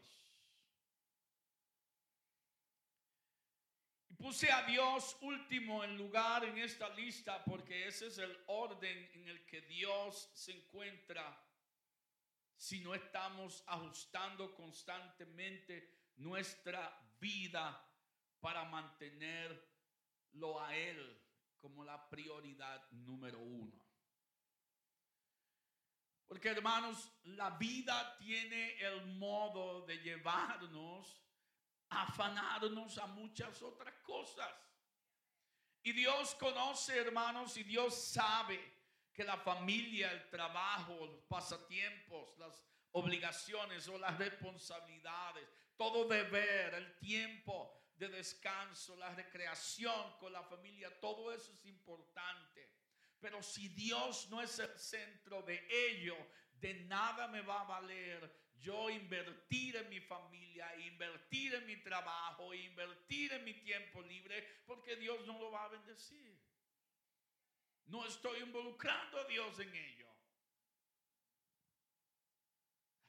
Y 4.09 4.15
puse 4.15 4.51
a 4.51 4.63
Dios 4.63 5.15
último 5.21 5.85
en 5.85 5.97
lugar 5.97 6.43
en 6.43 6.57
esta 6.57 6.89
lista 6.89 7.45
porque 7.45 7.87
ese 7.87 8.07
es 8.07 8.17
el 8.17 8.37
orden 8.47 9.09
en 9.13 9.29
el 9.29 9.45
que 9.45 9.61
Dios 9.61 10.29
se 10.33 10.51
encuentra 10.51 11.48
si 12.59 12.81
no 12.81 12.93
estamos 12.93 13.63
ajustando 13.67 14.53
constantemente 14.53 16.09
nuestra 16.17 16.93
vida 17.17 17.89
para 18.41 18.65
mantener 18.65 19.65
lo 20.33 20.61
a 20.61 20.75
Él 20.75 21.25
como 21.57 21.85
la 21.85 22.09
prioridad 22.09 22.85
número 22.91 23.39
uno. 23.39 23.81
Porque 26.27 26.49
hermanos, 26.49 27.09
la 27.23 27.51
vida 27.51 28.17
tiene 28.17 28.77
el 28.81 29.05
modo 29.17 29.85
de 29.85 29.97
llevarnos 29.99 31.23
afanarnos 31.87 32.97
a 32.97 33.07
muchas 33.07 33.61
otras 33.61 33.93
cosas. 34.03 34.51
Y 35.81 35.93
Dios 35.93 36.35
conoce, 36.35 36.97
hermanos, 36.97 37.55
y 37.55 37.63
Dios 37.63 37.95
sabe 37.95 38.78
que 39.19 39.25
la 39.25 39.35
familia, 39.35 40.13
el 40.13 40.29
trabajo, 40.29 41.05
los 41.05 41.21
pasatiempos, 41.23 42.37
las 42.37 42.63
obligaciones 42.93 43.85
o 43.89 43.97
las 43.97 44.17
responsabilidades, 44.17 45.45
todo 45.75 46.07
deber, 46.07 46.73
el 46.75 46.97
tiempo 46.99 47.69
de 47.97 48.07
descanso, 48.07 48.95
la 48.95 49.13
recreación 49.13 50.17
con 50.21 50.31
la 50.31 50.41
familia, 50.43 51.01
todo 51.01 51.33
eso 51.33 51.51
es 51.51 51.65
importante. 51.65 52.71
Pero 53.19 53.43
si 53.43 53.67
Dios 53.67 54.29
no 54.29 54.41
es 54.41 54.57
el 54.57 54.79
centro 54.79 55.41
de 55.41 55.67
ello, 55.69 56.15
de 56.53 56.75
nada 56.85 57.27
me 57.27 57.41
va 57.41 57.59
a 57.59 57.65
valer 57.65 58.33
yo 58.55 58.89
invertir 58.89 59.75
en 59.75 59.89
mi 59.89 59.99
familia, 59.99 60.73
invertir 60.77 61.55
en 61.55 61.65
mi 61.65 61.75
trabajo, 61.83 62.53
invertir 62.53 63.33
en 63.33 63.43
mi 63.43 63.55
tiempo 63.55 64.01
libre, 64.01 64.61
porque 64.65 64.95
Dios 64.95 65.27
no 65.27 65.37
lo 65.37 65.51
va 65.51 65.65
a 65.65 65.67
bendecir. 65.67 66.39
No 67.89 68.05
estoy 68.05 68.39
involucrando 68.41 69.19
a 69.19 69.23
Dios 69.25 69.59
en 69.59 69.75
ello. 69.75 70.07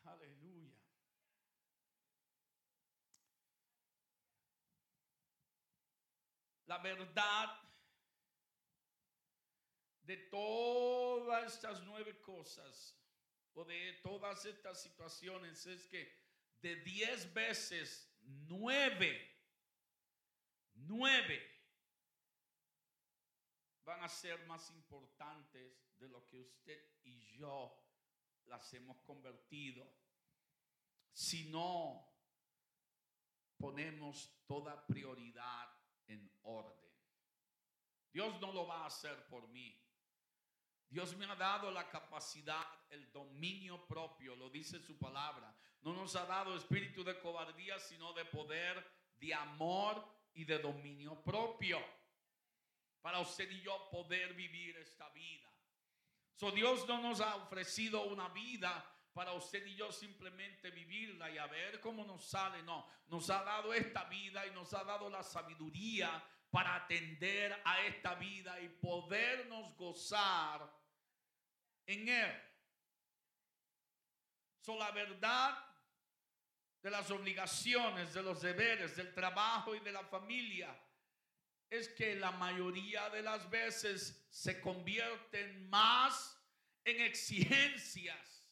Aleluya. 0.05 0.75
La 6.65 6.79
verdad 6.79 7.61
de 10.03 10.17
todas 10.17 11.53
estas 11.53 11.83
nueve 11.83 12.19
cosas 12.23 12.97
o 13.53 13.65
de 13.65 14.01
todas 14.03 14.47
estas 14.47 14.83
situaciones 14.83 15.67
es 15.67 15.87
que 15.89 16.11
de 16.63 16.77
diez 16.77 17.31
veces, 17.35 18.11
nueve, 18.23 19.31
nueve 20.73 21.50
van 23.91 24.05
a 24.05 24.09
ser 24.09 24.47
más 24.47 24.71
importantes 24.71 25.99
de 25.99 26.09
lo 26.09 26.25
que 26.29 26.39
usted 26.39 26.81
y 27.03 27.37
yo 27.37 27.77
las 28.47 28.73
hemos 28.73 29.01
convertido. 29.01 29.85
Si 31.13 31.51
no 31.51 32.07
ponemos 33.59 34.45
toda 34.47 34.87
prioridad 34.87 35.69
en 36.07 36.33
orden. 36.43 36.89
Dios 38.13 38.41
no 38.41 38.53
lo 38.53 38.69
va 38.69 38.85
a 38.85 38.87
hacer 38.87 39.27
por 39.27 39.49
mí. 39.49 39.77
Dios 40.89 41.17
me 41.17 41.25
ha 41.27 41.35
dado 41.35 41.71
la 41.73 41.89
capacidad, 41.89 42.65
el 42.91 43.11
dominio 43.11 43.87
propio, 43.87 44.37
lo 44.37 44.51
dice 44.51 44.81
su 44.81 44.99
palabra. 44.99 45.53
No 45.83 45.93
nos 45.95 46.15
ha 46.15 46.27
dado 46.27 46.57
espíritu 46.57 47.03
de 47.03 47.19
cobardía, 47.19 47.79
sino 47.81 48.13
de 48.13 48.25
poder, 48.25 48.89
de 49.19 49.35
amor 49.35 50.05
y 50.33 50.45
de 50.45 50.59
dominio 50.61 51.21
propio. 51.23 51.79
Para 53.01 53.21
usted 53.21 53.51
y 53.51 53.63
yo 53.63 53.89
poder 53.91 54.35
vivir 54.35 54.77
esta 54.77 55.09
vida. 55.11 55.51
So 56.35 56.51
Dios 56.51 56.87
no 56.89 57.01
nos 57.03 57.21
ha 57.21 57.37
ofrecido 57.37 58.05
una 58.05 58.29
vida 58.29 58.85
para 59.13 59.33
usted 59.33 59.67
y 59.67 59.77
yo 59.77 59.91
simplemente 59.93 60.71
vivirla 60.71 61.31
y 61.31 61.39
a 61.39 61.47
ver 61.47 61.81
cómo 61.81 62.05
nos 62.05 62.25
sale. 62.29 62.63
No, 62.63 62.87
nos 63.09 63.29
ha 63.31 63.43
dado 63.43 63.73
esta 63.75 64.05
vida 64.05 64.47
y 64.47 64.51
nos 64.53 64.73
ha 64.73 64.85
dado 64.85 65.11
la 65.11 65.23
sabiduría 65.23 66.23
para 66.51 66.77
atender 66.77 67.61
a 67.65 67.81
esta 67.83 68.15
vida 68.15 68.61
y 68.61 68.69
podernos 68.69 69.77
gozar 69.77 70.71
en 71.87 72.09
Él. 72.09 72.43
So, 74.61 74.77
la 74.77 74.91
verdad 74.91 75.67
de 76.83 76.91
las 76.91 77.11
obligaciones, 77.11 78.15
de 78.15 78.23
los 78.23 78.41
deberes, 78.41 78.97
del 78.97 79.13
trabajo 79.13 79.75
y 79.75 79.81
de 79.81 79.93
la 79.93 80.05
familia 80.05 80.75
es 81.71 81.89
que 81.89 82.17
la 82.17 82.33
mayoría 82.33 83.09
de 83.11 83.23
las 83.23 83.49
veces 83.49 84.27
se 84.29 84.61
convierten 84.61 85.71
más 85.71 86.37
en 86.85 87.01
exigencias 87.01 88.49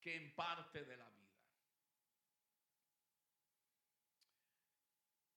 que 0.00 0.16
en 0.16 0.34
parte 0.34 0.84
de 0.84 0.96
la 0.96 1.08
vida. 1.08 1.22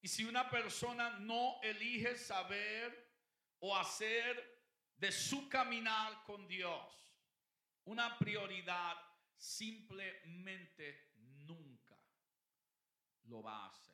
Y 0.00 0.08
si 0.08 0.24
una 0.24 0.50
persona 0.50 1.18
no 1.20 1.60
elige 1.62 2.16
saber 2.16 3.14
o 3.60 3.76
hacer 3.76 4.56
de 4.96 5.12
su 5.12 5.48
caminar 5.48 6.24
con 6.24 6.48
Dios 6.48 7.06
una 7.84 8.18
prioridad, 8.18 8.96
simplemente 9.36 11.12
nunca 11.16 11.96
lo 13.24 13.42
va 13.42 13.64
a 13.64 13.68
hacer. 13.68 13.85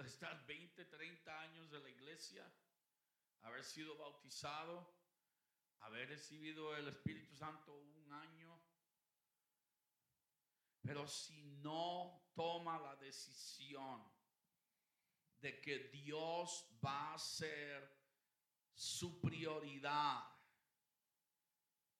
Puede 0.00 0.12
estar 0.12 0.46
20, 0.46 0.86
30 0.86 1.40
años 1.42 1.70
de 1.70 1.78
la 1.78 1.90
iglesia, 1.90 2.50
haber 3.42 3.62
sido 3.62 3.98
bautizado, 3.98 4.96
haber 5.80 6.08
recibido 6.08 6.74
el 6.74 6.88
Espíritu 6.88 7.36
Santo 7.36 7.74
un 7.74 8.10
año, 8.10 8.58
pero 10.80 11.06
si 11.06 11.42
no 11.62 12.30
toma 12.34 12.78
la 12.78 12.96
decisión 12.96 14.10
de 15.38 15.60
que 15.60 15.90
Dios 15.90 16.66
va 16.82 17.12
a 17.12 17.18
ser 17.18 17.94
su 18.72 19.20
prioridad. 19.20 20.24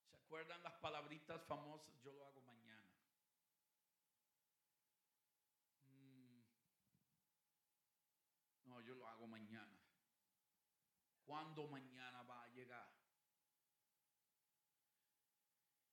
¿Se 0.07 0.17
acuerdan 0.17 0.63
las 0.63 0.73
palabritas 0.77 1.45
famosas? 1.45 2.01
Yo 2.01 2.15
lo 2.15 2.25
hago 2.25 2.41
mañana. 2.41 2.89
Mm. 5.85 6.41
No, 8.71 8.81
yo 8.83 8.95
lo 8.95 9.09
hago 9.09 9.27
mañana. 9.27 9.77
¿Cuándo 11.31 11.69
mañana 11.69 12.25
va 12.25 12.43
a 12.43 12.49
llegar? 12.49 12.91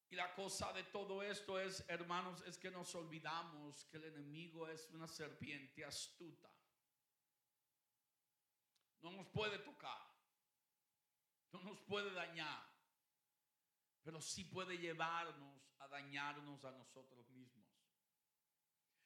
Y 0.09 0.15
la 0.15 0.33
cosa 0.33 0.73
de 0.73 0.83
todo 0.85 1.21
esto 1.21 1.59
es, 1.59 1.85
hermanos, 1.87 2.41
es 2.47 2.57
que 2.57 2.71
nos 2.71 2.95
olvidamos 2.95 3.85
que 3.85 3.97
el 3.97 4.05
enemigo 4.05 4.67
es 4.67 4.89
una 4.89 5.07
serpiente 5.07 5.85
astuta 5.85 6.49
no 9.01 9.11
nos 9.11 9.27
puede 9.27 9.59
tocar, 9.59 10.05
no 11.51 11.61
nos 11.61 11.79
puede 11.81 12.11
dañar, 12.11 12.63
pero 14.03 14.19
sí 14.21 14.43
puede 14.43 14.77
llevarnos 14.77 15.71
a 15.79 15.87
dañarnos 15.87 16.63
a 16.65 16.71
nosotros 16.71 17.29
mismos. 17.29 17.67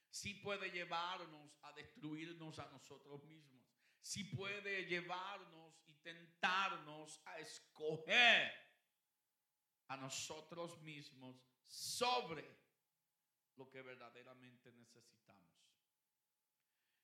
Sí 0.10 0.36
puede 0.36 0.72
llevarnos 0.72 1.58
a 1.62 1.72
destruirnos 1.74 2.60
a 2.60 2.70
nosotros 2.70 3.24
mismos. 3.26 3.61
Sí 4.02 4.24
puede 4.26 4.86
llevarnos 4.86 5.82
y 5.88 5.94
tentarnos 5.96 7.22
a 7.26 7.40
escoger 7.40 8.52
a 9.88 9.98
nosotros 9.98 10.82
mismos 10.82 11.36
sobre 11.66 12.60
lo 13.56 13.70
que 13.70 13.82
verdaderamente 13.82 14.72
necesitamos. 14.72 15.52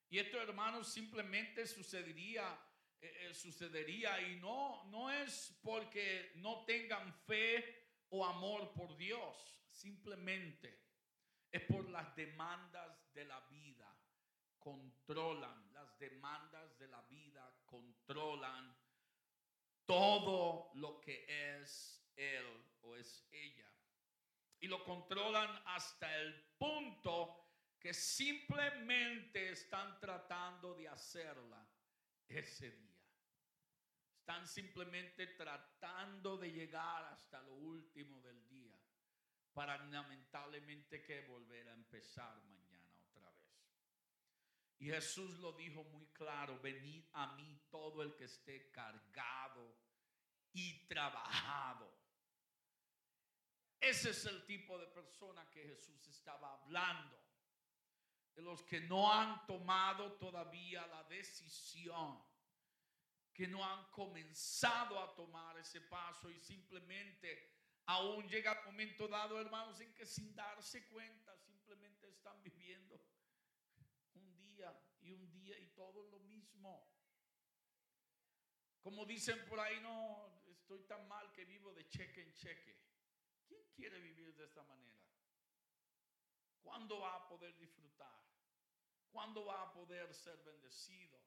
Y 0.10 0.20
esto, 0.20 0.42
hermanos, 0.42 0.92
simplemente 0.92 1.68
sucedería 1.68 2.58
eh, 3.00 3.28
eh, 3.30 3.34
sucedería 3.34 4.20
y 4.22 4.38
no, 4.38 4.84
no 4.86 5.12
es 5.12 5.56
porque 5.62 6.32
no 6.36 6.66
tengan 6.66 7.14
fe 7.14 7.92
o 8.10 8.26
amor 8.26 8.74
por 8.74 8.98
Dios, 8.98 9.62
simplemente 9.68 10.82
es 11.52 11.62
por 11.64 11.88
las 11.90 12.16
demandas 12.16 13.14
de 13.14 13.26
la 13.26 13.40
vida. 13.42 13.96
Controlan 14.58 15.67
demandas 16.00 16.78
de 16.78 16.88
la 16.88 17.02
vida, 17.04 17.62
controlan 17.66 18.76
todo 19.86 20.72
lo 20.76 21.00
que 21.00 21.26
es 21.62 22.06
él 22.16 22.46
o 22.82 22.96
es 22.96 23.28
ella. 23.32 23.72
Y 24.60 24.68
lo 24.68 24.84
controlan 24.84 25.62
hasta 25.66 26.16
el 26.18 26.34
punto 26.58 27.48
que 27.80 27.94
simplemente 27.94 29.52
están 29.52 30.00
tratando 30.00 30.74
de 30.74 30.88
hacerla 30.88 31.68
ese 32.28 32.72
día. 32.72 32.88
Están 34.20 34.48
simplemente 34.48 35.28
tratando 35.28 36.38
de 36.38 36.52
llegar 36.52 37.06
hasta 37.06 37.42
lo 37.42 37.54
último 37.54 38.20
del 38.22 38.46
día 38.50 38.78
para 39.54 39.78
lamentablemente 39.86 41.02
que 41.02 41.22
volver 41.22 41.70
a 41.70 41.74
empezar 41.74 42.44
mañana. 42.44 42.67
Y 44.80 44.86
Jesús 44.86 45.40
lo 45.40 45.54
dijo 45.54 45.84
muy 45.86 46.06
claro, 46.08 46.60
venid 46.60 47.04
a 47.14 47.36
mí 47.36 47.60
todo 47.70 48.04
el 48.04 48.16
que 48.16 48.26
esté 48.26 48.70
cargado 48.72 49.76
y 50.54 50.86
trabajado. 50.88 51.92
Ese 53.80 54.12
es 54.12 54.26
el 54.26 54.46
tipo 54.46 54.78
de 54.78 54.88
persona 54.88 55.50
que 55.50 55.64
Jesús 55.64 56.08
estaba 56.08 56.54
hablando. 56.54 57.18
De 58.36 58.42
los 58.44 58.62
que 58.64 58.82
no 58.82 59.12
han 59.12 59.46
tomado 59.48 60.14
todavía 60.14 60.86
la 60.88 61.04
decisión 61.06 62.24
que 63.34 63.48
no 63.48 63.64
han 63.64 63.92
comenzado 63.92 65.00
a 65.00 65.16
tomar 65.16 65.58
ese 65.60 65.82
paso 65.82 66.30
y 66.30 66.40
simplemente 66.40 67.58
Aún 67.88 68.28
llega 68.28 68.52
el 68.52 68.66
momento 68.66 69.08
dado, 69.08 69.40
hermanos, 69.40 69.80
en 69.80 69.94
que 69.94 70.06
sin 70.06 70.36
darse 70.36 70.86
cuenta 70.88 71.38
simplemente 71.38 72.10
están 72.10 72.44
viviendo 72.44 73.00
y 75.08 75.14
un 75.14 75.32
día 75.32 75.58
y 75.58 75.68
todo 75.68 76.04
lo 76.04 76.20
mismo. 76.20 76.86
Como 78.82 79.06
dicen 79.06 79.44
por 79.46 79.60
ahí, 79.60 79.80
no, 79.82 80.44
estoy 80.52 80.84
tan 80.84 81.08
mal 81.08 81.32
que 81.32 81.46
vivo 81.46 81.74
de 81.74 81.88
cheque 81.88 82.22
en 82.22 82.34
cheque. 82.34 82.78
¿Quién 83.48 83.64
quiere 83.74 84.00
vivir 84.00 84.36
de 84.36 84.44
esta 84.44 84.64
manera? 84.64 85.02
¿Cuándo 86.62 87.00
va 87.00 87.16
a 87.16 87.28
poder 87.28 87.58
disfrutar? 87.58 88.22
¿Cuándo 89.10 89.46
va 89.46 89.64
a 89.64 89.74
poder 89.74 90.14
ser 90.14 90.38
bendecido? 90.44 91.18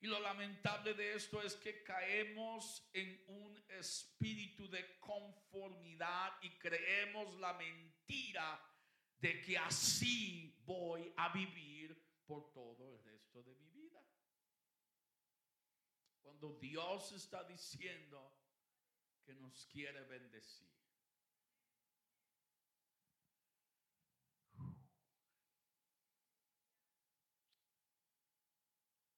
Y 0.00 0.06
lo 0.06 0.18
lamentable 0.18 0.94
de 0.94 1.14
esto 1.14 1.40
es 1.42 1.54
que 1.56 1.82
caemos 1.84 2.88
en 2.92 3.22
un 3.28 3.64
espíritu 3.68 4.68
de 4.68 4.98
conformidad 4.98 6.32
y 6.40 6.58
creemos 6.58 7.34
la 7.38 7.52
mentira 7.52 8.60
de 9.18 9.40
que 9.40 9.56
así 9.56 10.60
voy 10.64 11.12
a 11.16 11.28
vivir 11.32 11.71
por 12.26 12.52
todo 12.52 12.88
el 12.88 13.02
resto 13.02 13.42
de 13.42 13.54
mi 13.56 13.70
vida. 13.70 14.02
Cuando 16.20 16.58
Dios 16.58 17.12
está 17.12 17.44
diciendo 17.44 18.38
que 19.24 19.34
nos 19.34 19.66
quiere 19.66 20.02
bendecir. 20.02 20.70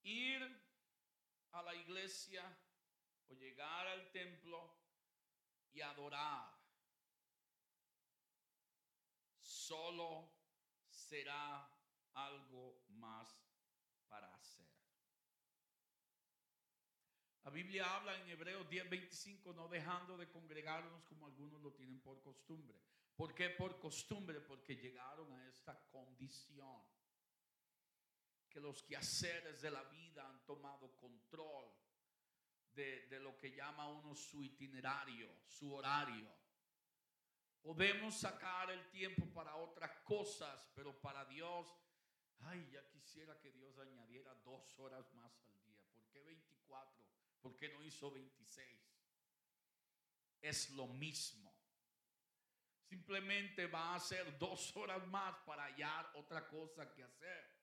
Ir 0.02 0.42
a 1.52 1.62
la 1.62 1.74
iglesia 1.74 2.44
o 3.28 3.34
llegar 3.34 3.86
al 3.86 4.10
templo 4.10 4.76
y 5.72 5.80
adorar 5.80 6.54
solo 9.40 10.30
será 10.90 11.66
algo 12.12 12.83
más 13.04 13.28
para 14.08 14.32
hacer. 14.34 14.66
La 17.44 17.50
Biblia 17.50 17.94
habla 17.94 18.18
en 18.20 18.30
Hebreos 18.30 18.66
10:25, 18.68 19.54
no 19.54 19.68
dejando 19.68 20.16
de 20.16 20.30
congregarnos 20.30 21.04
como 21.04 21.26
algunos 21.26 21.60
lo 21.62 21.72
tienen 21.72 22.00
por 22.00 22.22
costumbre. 22.22 22.80
¿Por 23.16 23.34
qué 23.34 23.50
por 23.50 23.78
costumbre? 23.78 24.40
Porque 24.40 24.76
llegaron 24.76 25.32
a 25.32 25.46
esta 25.48 25.78
condición 25.88 26.82
que 28.48 28.60
los 28.60 28.82
quehaceres 28.82 29.60
de 29.60 29.70
la 29.70 29.82
vida 29.84 30.26
han 30.28 30.44
tomado 30.46 30.96
control 30.96 31.70
de, 32.74 33.20
lo 33.20 33.36
que 33.38 33.54
llama 33.54 33.88
uno 33.88 34.14
su 34.14 34.42
itinerario, 34.42 35.28
su 35.46 35.74
horario. 35.74 36.28
Podemos 37.60 38.18
sacar 38.18 38.70
el 38.70 38.88
tiempo 38.90 39.26
para 39.32 39.56
otras 39.56 39.90
cosas, 40.04 40.68
pero 40.74 41.00
para 41.00 41.24
Dios, 41.24 41.66
ay, 42.40 42.68
ya 42.72 42.86
quisiera 42.88 43.38
que 43.40 43.50
Dios 43.52 43.78
añadiera 43.78 44.34
dos 44.44 44.78
horas 44.78 45.12
más 45.14 45.32
al 45.46 45.64
día. 45.64 45.82
¿Por 45.94 46.06
qué 46.10 46.22
24? 46.22 47.04
¿Por 47.40 47.56
qué 47.56 47.68
no 47.68 47.82
hizo 47.82 48.10
26? 48.10 48.68
Es 50.40 50.70
lo 50.70 50.86
mismo. 50.86 51.54
Simplemente 52.88 53.66
va 53.66 53.94
a 53.94 54.00
ser 54.00 54.38
dos 54.38 54.76
horas 54.76 55.06
más 55.08 55.36
para 55.46 55.64
hallar 55.64 56.10
otra 56.14 56.46
cosa 56.46 56.92
que 56.92 57.02
hacer 57.02 57.54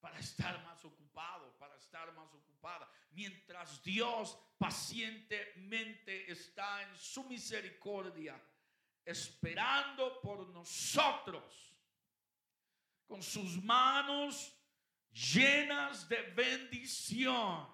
para 0.00 0.18
estar 0.18 0.62
más 0.64 0.82
ocupado, 0.84 1.52
para 1.58 1.76
estar 1.76 2.12
más 2.14 2.32
ocupada. 2.32 2.90
Mientras 3.10 3.82
Dios 3.82 4.38
pacientemente 4.58 6.30
está 6.30 6.82
en 6.82 6.96
su 6.96 7.24
misericordia, 7.24 8.42
esperando 9.04 10.20
por 10.20 10.48
nosotros, 10.48 11.74
con 13.10 13.24
sus 13.24 13.60
manos 13.64 14.56
llenas 15.10 16.08
de 16.08 16.22
bendición, 16.30 17.68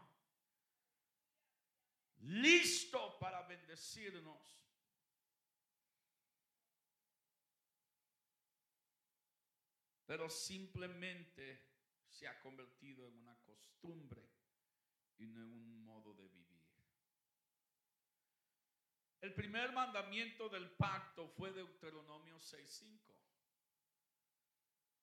listo 2.20 3.18
para 3.18 3.42
bendecirnos. 3.42 4.40
Pero 10.06 10.30
simplemente 10.30 11.68
se 12.08 12.26
ha 12.26 12.40
convertido 12.40 13.06
en 13.06 13.18
una 13.18 13.38
costumbre 13.42 14.26
y 15.18 15.26
no 15.26 15.42
en 15.42 15.52
un 15.52 15.84
modo 15.84 16.14
de 16.14 16.28
vivir. 16.28 16.46
El 19.20 19.34
primer 19.34 19.70
mandamiento 19.72 20.48
del 20.48 20.70
pacto 20.70 21.28
fue 21.28 21.52
Deuteronomio 21.52 22.38
6:5. 22.40 23.15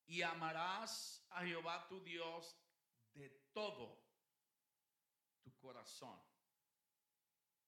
Y 0.05 0.21
amarás 0.21 1.25
a 1.29 1.43
Jehová 1.45 1.87
tu 1.87 2.03
Dios 2.03 2.57
de 3.13 3.29
todo 3.53 4.03
tu 5.43 5.55
corazón 5.57 6.19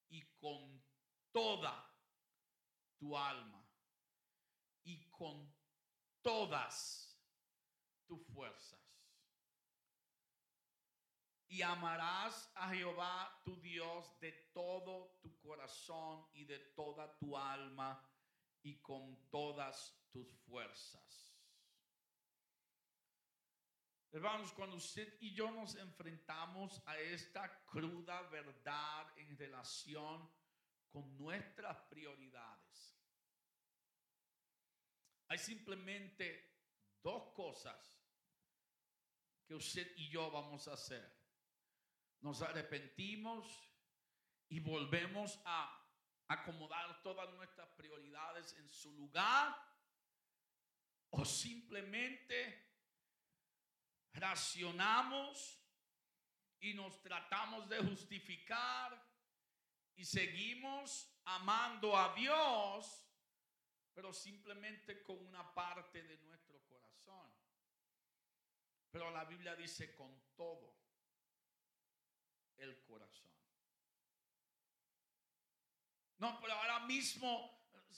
y 0.10 0.21
con 0.39 0.84
toda 1.32 1.91
tu 2.98 3.17
alma 3.17 3.67
y 4.84 5.10
con 5.10 5.54
todas 6.21 7.19
tus 8.06 8.26
fuerzas 8.28 8.86
y 11.56 11.62
amarás 11.62 12.52
a 12.56 12.69
Jehová 12.69 13.41
tu 13.45 13.56
Dios 13.62 14.19
de 14.19 14.32
todo 14.54 15.17
tu 15.21 15.39
corazón 15.39 16.26
y 16.34 16.43
de 16.43 16.60
toda 16.76 17.17
tu 17.17 17.38
alma 17.38 18.04
y 18.63 18.82
con 18.82 19.30
todas 19.30 19.98
tus 20.12 20.28
fuerzas. 20.45 21.35
Hermanos, 24.15 24.54
cuando 24.54 24.78
usted 24.78 25.17
y 25.19 25.34
yo 25.34 25.51
nos 25.51 25.75
enfrentamos 25.75 26.82
a 26.86 26.97
esta 26.97 27.65
cruda 27.65 28.21
verdad 28.30 29.12
en 29.17 29.38
relación 29.38 30.32
con 30.89 31.17
nuestras 31.17 31.78
prioridades, 31.89 32.97
hay 35.28 35.38
simplemente 35.38 36.62
dos 37.04 37.34
cosas 37.34 38.01
que 39.45 39.54
usted 39.54 39.91
y 39.97 40.08
yo 40.08 40.32
vamos 40.32 40.65
a 40.69 40.75
hacer. 40.75 41.13
Nos 42.21 42.41
arrepentimos 42.41 43.69
y 44.47 44.62
volvemos 44.62 45.41
a 45.43 45.78
acomodar 46.30 47.04
todas 47.04 47.30
nuestras 47.34 47.67
prioridades 47.71 48.54
en 48.54 48.69
su 48.69 48.93
lugar 48.93 49.54
o 51.10 51.25
simplemente 51.25 52.54
racionamos 54.25 55.61
y 56.59 56.73
nos 56.73 56.99
tratamos 57.01 57.69
de 57.69 57.77
justificar 57.77 58.89
y 59.95 60.03
seguimos 60.03 61.15
amando 61.25 61.95
a 61.95 62.13
Dios, 62.15 63.05
pero 63.93 64.11
simplemente 64.11 65.03
con 65.03 65.23
una 65.27 65.53
parte 65.53 66.01
de 66.01 66.17
nuestro 66.23 66.59
corazón. 66.65 67.31
Pero 68.89 69.11
la 69.11 69.25
Biblia 69.25 69.55
dice 69.55 69.93
con 69.93 70.11
todo 70.35 70.75
el 72.57 72.81
corazón. 72.83 73.31
No, 76.17 76.39
pero 76.41 76.53
ahora 76.53 76.79
mismo 76.79 77.54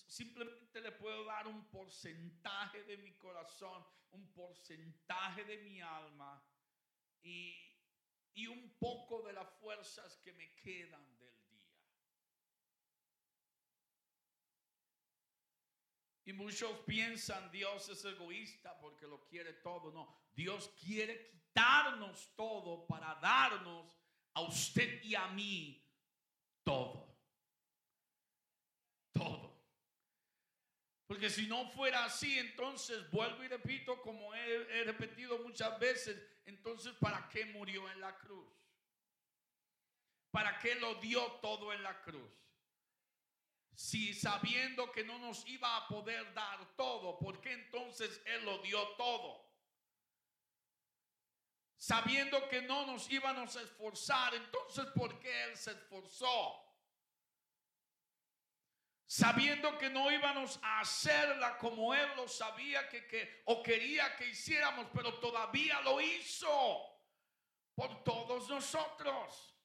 simplemente 0.07 0.81
le 0.81 0.91
puedo 0.91 1.25
dar 1.25 1.47
un 1.47 1.69
porcentaje 1.69 2.83
de 2.83 2.97
mi 2.97 3.13
corazón, 3.17 3.85
un 4.11 4.31
porcentaje 4.33 5.43
de 5.43 5.57
mi 5.57 5.81
alma 5.81 6.43
y, 7.21 7.55
y 8.33 8.47
un 8.47 8.77
poco 8.79 9.21
de 9.23 9.33
las 9.33 9.49
fuerzas 9.59 10.17
que 10.17 10.33
me 10.33 10.53
quedan 10.55 11.17
del 11.17 11.35
día. 11.49 11.67
Y 16.25 16.33
muchos 16.33 16.77
piensan 16.85 17.49
Dios 17.51 17.89
es 17.89 18.03
egoísta 18.05 18.77
porque 18.79 19.07
lo 19.07 19.25
quiere 19.25 19.53
todo. 19.53 19.91
No, 19.91 20.13
Dios 20.33 20.69
quiere 20.79 21.29
quitarnos 21.29 22.35
todo 22.35 22.85
para 22.85 23.15
darnos 23.15 23.87
a 24.33 24.41
usted 24.41 25.03
y 25.03 25.15
a 25.15 25.27
mí 25.29 25.83
todo. 26.63 27.06
Porque 31.07 31.29
si 31.29 31.47
no 31.47 31.69
fuera 31.71 32.03
así, 32.03 32.37
entonces 32.37 33.09
vuelvo 33.11 33.43
y 33.43 33.47
repito, 33.47 34.01
como 34.01 34.35
he, 34.35 34.83
repetido 34.83 35.39
muchas 35.39 35.79
veces, 35.79 36.21
entonces 36.45 36.93
¿para 36.99 37.29
qué 37.29 37.45
murió 37.45 37.89
en 37.89 38.01
la 38.01 38.17
cruz? 38.17 38.47
¿Para 40.31 40.59
qué 40.59 40.75
lo 40.75 40.95
dio 40.95 41.23
todo 41.41 41.71
en 41.71 41.81
la 41.81 42.01
cruz? 42.01 42.29
Si 43.73 44.13
sabiendo 44.13 44.91
que 44.91 45.03
no 45.03 45.17
nos 45.19 45.47
iba 45.47 45.77
a 45.77 45.87
poder 45.87 46.33
dar 46.33 46.75
todo, 46.75 47.17
¿por 47.17 47.39
qué 47.39 47.53
entonces 47.53 48.21
Él 48.25 48.43
lo 48.43 48.57
dio 48.59 48.85
todo? 48.97 49.47
sabiendo 51.77 52.49
que 52.49 52.61
no 52.63 52.85
nos 52.85 53.09
íbamos 53.09 53.55
a 53.55 53.61
esforzar, 53.61 54.33
entonces 54.35 54.85
¿por 54.95 55.17
qué 55.19 55.43
Él 55.45 55.55
se 55.55 55.71
esforzó? 55.71 56.66
Sabiendo 59.07 59.77
que 59.77 59.89
no 59.89 60.11
íbamos 60.11 60.59
a 60.61 60.81
hacerla 60.81 61.57
como 61.57 61.95
Él 61.95 62.09
lo 62.17 62.27
sabía 62.27 62.87
que, 62.89 63.07
que, 63.07 63.41
o 63.45 63.63
quería 63.63 64.15
que 64.17 64.27
hiciéramos, 64.27 64.87
pero 64.93 65.13
todavía 65.15 65.79
lo 65.81 66.01
hizo 66.01 66.85
por 67.73 68.03
todos 68.03 68.49
nosotros. 68.49 69.55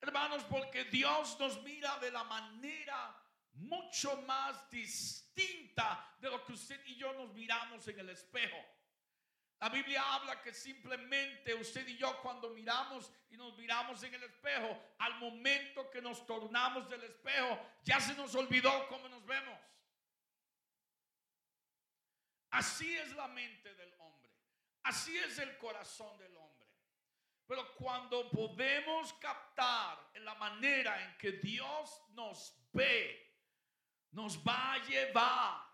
Hermanos, 0.00 0.44
porque 0.44 0.84
Dios 0.84 1.40
nos 1.40 1.62
mira 1.62 1.98
de 1.98 2.10
la 2.10 2.22
manera 2.24 3.16
mucho 3.54 4.20
más 4.22 4.70
distinta 4.70 6.14
de 6.20 6.30
lo 6.30 6.44
que 6.44 6.52
usted 6.52 6.80
y 6.86 6.96
yo 6.96 7.12
nos 7.14 7.32
miramos 7.32 7.88
en 7.88 7.98
el 7.98 8.10
espejo. 8.10 8.56
La 9.60 9.68
Biblia 9.68 10.02
habla 10.14 10.40
que 10.40 10.54
simplemente 10.54 11.52
usted 11.54 11.86
y 11.88 11.96
yo 11.96 12.20
cuando 12.22 12.50
miramos 12.50 13.12
y 13.30 13.36
nos 13.36 13.56
miramos 13.58 14.00
en 14.04 14.14
el 14.14 14.22
espejo, 14.22 14.80
al 14.98 15.18
momento 15.18 15.90
que 15.90 16.00
nos 16.00 16.24
tornamos 16.24 16.88
del 16.88 17.02
espejo, 17.02 17.58
ya 17.82 17.98
se 18.00 18.14
nos 18.14 18.34
olvidó 18.36 18.86
cómo 18.88 19.08
nos 19.08 19.26
vemos. 19.26 19.58
Así 22.50 22.96
es 22.96 23.14
la 23.16 23.26
mente 23.28 23.74
del 23.74 23.92
hombre. 23.98 24.30
Así 24.84 25.18
es 25.18 25.38
el 25.38 25.58
corazón 25.58 26.16
del 26.18 26.36
hombre. 26.36 26.68
Pero 27.46 27.74
cuando 27.74 28.30
podemos 28.30 29.12
captar 29.14 30.10
la 30.14 30.34
manera 30.34 31.02
en 31.02 31.18
que 31.18 31.32
Dios 31.32 32.02
nos 32.10 32.54
ve, 32.72 33.28
nos 34.12 34.38
va 34.38 34.74
a 34.74 34.78
llevar 34.84 35.68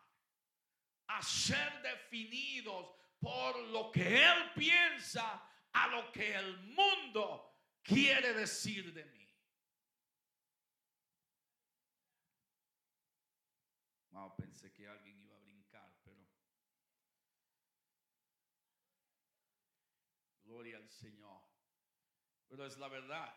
a 1.09 1.23
ser 1.23 1.83
definidos 1.83 3.03
por 3.24 3.58
lo 3.68 3.90
que 3.90 4.22
Él 4.22 4.52
piensa 4.54 5.48
a 5.72 5.88
lo 5.88 6.12
que 6.12 6.34
el 6.37 6.58
mundo 6.74 7.56
quiere 7.82 8.34
decir 8.34 8.92
de 8.92 9.04
mí. 9.06 9.26
Wow, 14.10 14.37
pensé 14.37 14.70
que 14.70 14.87
alguien 14.87 15.18
iba 15.22 15.34
a 15.34 15.40
brincar, 15.40 15.90
pero 16.04 16.28
gloria 20.44 20.76
al 20.76 20.90
Señor. 20.90 21.42
Pero 22.46 22.66
es 22.66 22.76
la 22.76 22.88
verdad. 22.88 23.34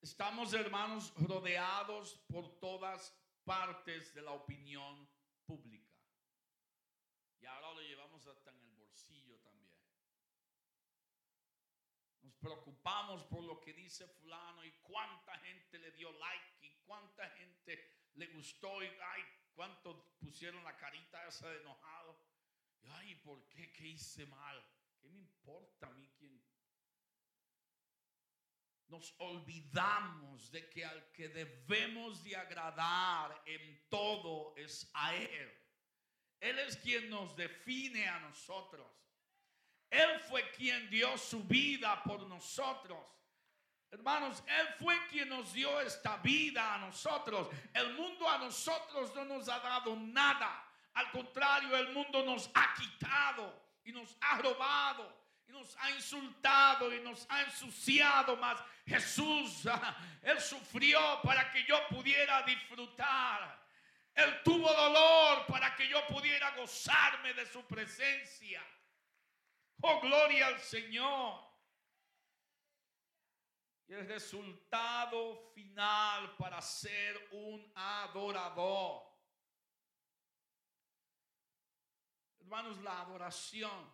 Estamos, 0.00 0.54
hermanos, 0.54 1.12
rodeados 1.16 2.14
por 2.28 2.60
todas 2.60 3.14
partes 3.44 4.14
de 4.14 4.22
la 4.22 4.30
opinión 4.30 5.08
pública. 5.44 5.92
Y 7.42 7.46
ahora 7.46 7.72
lo 7.74 7.80
llevamos 7.80 8.24
hasta 8.28 8.50
en 8.50 8.60
el 8.60 8.72
bolsillo 8.76 9.36
también. 9.40 9.76
Nos 12.22 12.31
preocupamos 12.42 13.24
por 13.24 13.44
lo 13.44 13.60
que 13.60 13.72
dice 13.72 14.06
fulano 14.08 14.64
y 14.64 14.72
cuánta 14.82 15.38
gente 15.38 15.78
le 15.78 15.92
dio 15.92 16.12
like 16.12 16.66
y 16.66 16.70
cuánta 16.84 17.30
gente 17.30 18.08
le 18.14 18.26
gustó 18.26 18.82
y 18.82 18.86
ay, 18.86 19.22
cuánto 19.54 20.16
pusieron 20.18 20.62
la 20.64 20.76
carita 20.76 21.24
esa 21.28 21.48
de 21.48 21.60
enojado. 21.60 22.20
Y 22.82 22.88
ay, 22.88 23.14
¿por 23.24 23.48
qué? 23.48 23.72
¿Qué 23.72 23.86
hice 23.86 24.26
mal? 24.26 24.60
¿Qué 25.00 25.08
me 25.08 25.20
importa 25.20 25.86
a 25.86 25.92
mí 25.92 26.10
quién? 26.18 26.42
Nos 28.88 29.14
olvidamos 29.18 30.50
de 30.50 30.68
que 30.68 30.84
al 30.84 31.12
que 31.12 31.28
debemos 31.28 32.24
de 32.24 32.36
agradar 32.36 33.40
en 33.46 33.88
todo 33.88 34.54
es 34.56 34.90
a 34.94 35.14
Él. 35.14 35.58
Él 36.40 36.58
es 36.58 36.76
quien 36.78 37.08
nos 37.08 37.36
define 37.36 38.08
a 38.08 38.18
nosotros. 38.18 38.90
Él 39.92 40.20
fue 40.20 40.50
quien 40.52 40.88
dio 40.88 41.18
su 41.18 41.44
vida 41.44 42.02
por 42.02 42.26
nosotros. 42.26 42.98
Hermanos, 43.90 44.42
Él 44.46 44.68
fue 44.80 44.96
quien 45.08 45.28
nos 45.28 45.52
dio 45.52 45.78
esta 45.82 46.16
vida 46.16 46.74
a 46.74 46.78
nosotros. 46.78 47.48
El 47.74 47.92
mundo 47.92 48.26
a 48.26 48.38
nosotros 48.38 49.14
no 49.14 49.26
nos 49.26 49.50
ha 49.50 49.58
dado 49.58 49.94
nada. 49.94 50.66
Al 50.94 51.10
contrario, 51.10 51.76
el 51.76 51.92
mundo 51.92 52.24
nos 52.24 52.50
ha 52.54 52.72
quitado 52.72 53.54
y 53.84 53.92
nos 53.92 54.16
ha 54.22 54.38
robado 54.38 55.14
y 55.46 55.52
nos 55.52 55.76
ha 55.78 55.90
insultado 55.90 56.90
y 56.94 57.00
nos 57.00 57.26
ha 57.28 57.42
ensuciado. 57.42 58.34
Mas 58.38 58.58
Jesús, 58.86 59.64
Él 60.22 60.40
sufrió 60.40 61.20
para 61.22 61.50
que 61.50 61.66
yo 61.66 61.76
pudiera 61.88 62.40
disfrutar. 62.44 63.60
Él 64.14 64.40
tuvo 64.42 64.72
dolor 64.72 65.44
para 65.44 65.76
que 65.76 65.86
yo 65.86 66.06
pudiera 66.06 66.56
gozarme 66.56 67.34
de 67.34 67.44
su 67.44 67.62
presencia. 67.66 68.64
Oh, 69.82 70.00
gloria 70.00 70.46
al 70.46 70.60
Señor. 70.60 71.40
Y 73.88 73.94
el 73.94 74.06
resultado 74.06 75.50
final 75.54 76.36
para 76.36 76.62
ser 76.62 77.28
un 77.32 77.70
adorador. 77.74 79.02
Hermanos, 82.40 82.78
la 82.78 83.00
adoración. 83.00 83.92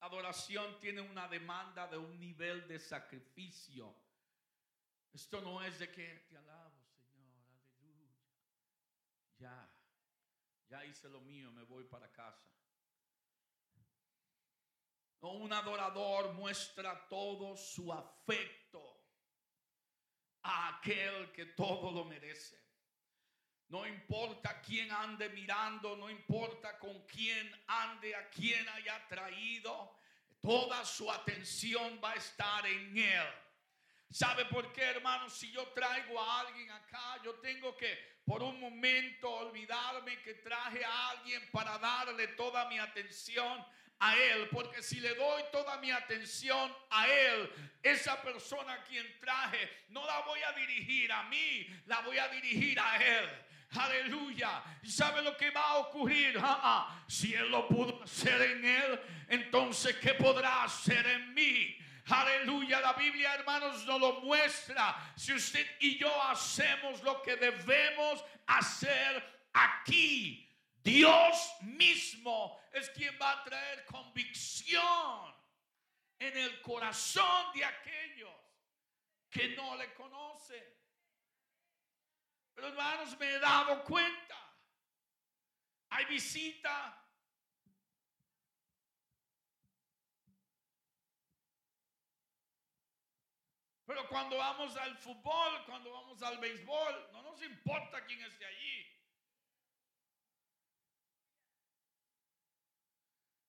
Adoración 0.00 0.80
tiene 0.80 1.00
una 1.00 1.28
demanda 1.28 1.86
de 1.86 1.98
un 1.98 2.18
nivel 2.18 2.66
de 2.66 2.78
sacrificio. 2.78 3.94
Esto 5.12 5.40
no 5.40 5.62
es 5.62 5.78
de 5.78 5.90
que 5.90 6.26
te 6.28 6.36
alabo 6.36 6.84
ya, 9.38 9.68
ya 10.68 10.84
hice 10.84 11.08
lo 11.08 11.20
mío, 11.20 11.50
me 11.52 11.64
voy 11.64 11.84
para 11.84 12.10
casa. 12.10 12.53
Un 15.32 15.52
adorador 15.52 16.32
muestra 16.34 17.08
todo 17.08 17.56
su 17.56 17.92
afecto 17.92 18.82
a 20.42 20.76
aquel 20.76 21.32
que 21.32 21.46
todo 21.46 21.90
lo 21.90 22.04
merece. 22.04 22.62
No 23.68 23.86
importa 23.86 24.60
quién 24.60 24.92
ande 24.92 25.30
mirando, 25.30 25.96
no 25.96 26.10
importa 26.10 26.78
con 26.78 27.06
quién 27.06 27.50
ande, 27.66 28.14
a 28.14 28.28
quién 28.28 28.68
haya 28.68 29.06
traído, 29.08 29.96
toda 30.40 30.84
su 30.84 31.10
atención 31.10 31.98
va 32.02 32.12
a 32.12 32.16
estar 32.16 32.66
en 32.66 32.96
él. 32.96 33.26
¿Sabe 34.10 34.44
por 34.44 34.72
qué, 34.72 34.82
hermano? 34.82 35.28
Si 35.28 35.50
yo 35.50 35.66
traigo 35.68 36.20
a 36.20 36.40
alguien 36.40 36.70
acá, 36.70 37.20
yo 37.24 37.34
tengo 37.40 37.76
que 37.76 37.98
por 38.24 38.42
un 38.42 38.60
momento 38.60 39.28
olvidarme 39.28 40.20
que 40.22 40.34
traje 40.34 40.84
a 40.84 41.10
alguien 41.10 41.42
para 41.50 41.78
darle 41.78 42.28
toda 42.28 42.68
mi 42.68 42.78
atención 42.78 43.64
a 44.00 44.16
Él, 44.16 44.48
porque 44.50 44.82
si 44.82 45.00
le 45.00 45.14
doy 45.14 45.42
toda 45.52 45.78
mi 45.78 45.90
atención 45.90 46.74
a 46.90 47.08
Él, 47.08 47.50
esa 47.82 48.20
persona 48.22 48.74
a 48.74 48.84
quien 48.84 49.06
traje, 49.20 49.86
no 49.88 50.04
la 50.06 50.20
voy 50.20 50.40
a 50.42 50.52
dirigir 50.52 51.12
a 51.12 51.22
mí, 51.24 51.66
la 51.86 52.00
voy 52.00 52.18
a 52.18 52.28
dirigir 52.28 52.78
a 52.80 52.96
Él. 52.96 53.28
Aleluya. 53.76 54.62
¿Y 54.82 54.90
sabe 54.90 55.22
lo 55.22 55.36
que 55.36 55.50
va 55.50 55.62
a 55.62 55.76
ocurrir? 55.78 56.38
Ah, 56.38 56.60
ah. 56.62 57.04
Si 57.08 57.34
Él 57.34 57.50
lo 57.50 57.66
pudo 57.66 58.02
hacer 58.02 58.40
en 58.40 58.64
Él, 58.64 59.00
entonces 59.28 59.96
¿qué 59.96 60.14
podrá 60.14 60.64
hacer 60.64 61.06
en 61.06 61.34
mí? 61.34 61.76
Aleluya, 62.06 62.80
la 62.80 62.92
Biblia, 62.92 63.34
hermanos, 63.34 63.86
nos 63.86 63.98
lo 63.98 64.20
muestra. 64.20 64.94
Si 65.16 65.32
usted 65.32 65.66
y 65.80 65.98
yo 65.98 66.22
hacemos 66.24 67.02
lo 67.02 67.22
que 67.22 67.36
debemos 67.36 68.22
hacer 68.46 69.24
aquí, 69.54 70.43
Dios 70.84 71.54
mismo 71.62 72.60
es 72.70 72.90
quien 72.90 73.18
va 73.20 73.32
a 73.32 73.44
traer 73.44 73.86
convicción 73.86 75.34
en 76.18 76.36
el 76.36 76.60
corazón 76.60 77.52
de 77.54 77.64
aquellos 77.64 78.30
que 79.30 79.48
no 79.56 79.76
le 79.76 79.94
conocen. 79.94 80.62
Pero 82.54 82.68
hermanos, 82.68 83.18
me 83.18 83.34
he 83.34 83.38
dado 83.38 83.82
cuenta. 83.82 84.36
Hay 85.88 86.04
visita 86.04 87.00
Pero 93.86 94.08
cuando 94.08 94.38
vamos 94.38 94.76
al 94.78 94.96
fútbol, 94.96 95.64
cuando 95.66 95.92
vamos 95.92 96.22
al 96.22 96.38
béisbol, 96.38 97.10
no 97.12 97.22
nos 97.22 97.42
importa 97.42 98.04
quién 98.06 98.22
esté 98.22 98.46
allí. 98.46 98.93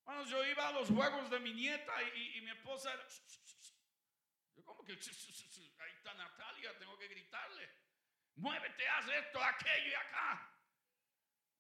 Bueno, 0.05 0.23
yo 0.25 0.45
iba 0.45 0.67
a 0.67 0.71
los 0.71 0.89
juegos 0.89 1.29
de 1.29 1.39
mi 1.39 1.53
nieta 1.53 1.91
y, 2.03 2.41
mi 2.41 2.51
esposa 2.51 2.93
era... 2.93 3.05
Yo 4.55 4.63
como 4.63 4.85
que... 4.85 4.93
Ahí 4.93 5.91
está 5.97 6.13
Natalia, 6.13 6.77
tengo 6.77 6.97
que 6.97 7.07
gritarle. 7.07 7.69
Muévete, 8.35 8.87
haz 8.87 9.09
esto, 9.09 9.43
aquello 9.43 9.89
y 9.89 9.93
acá. 9.93 10.51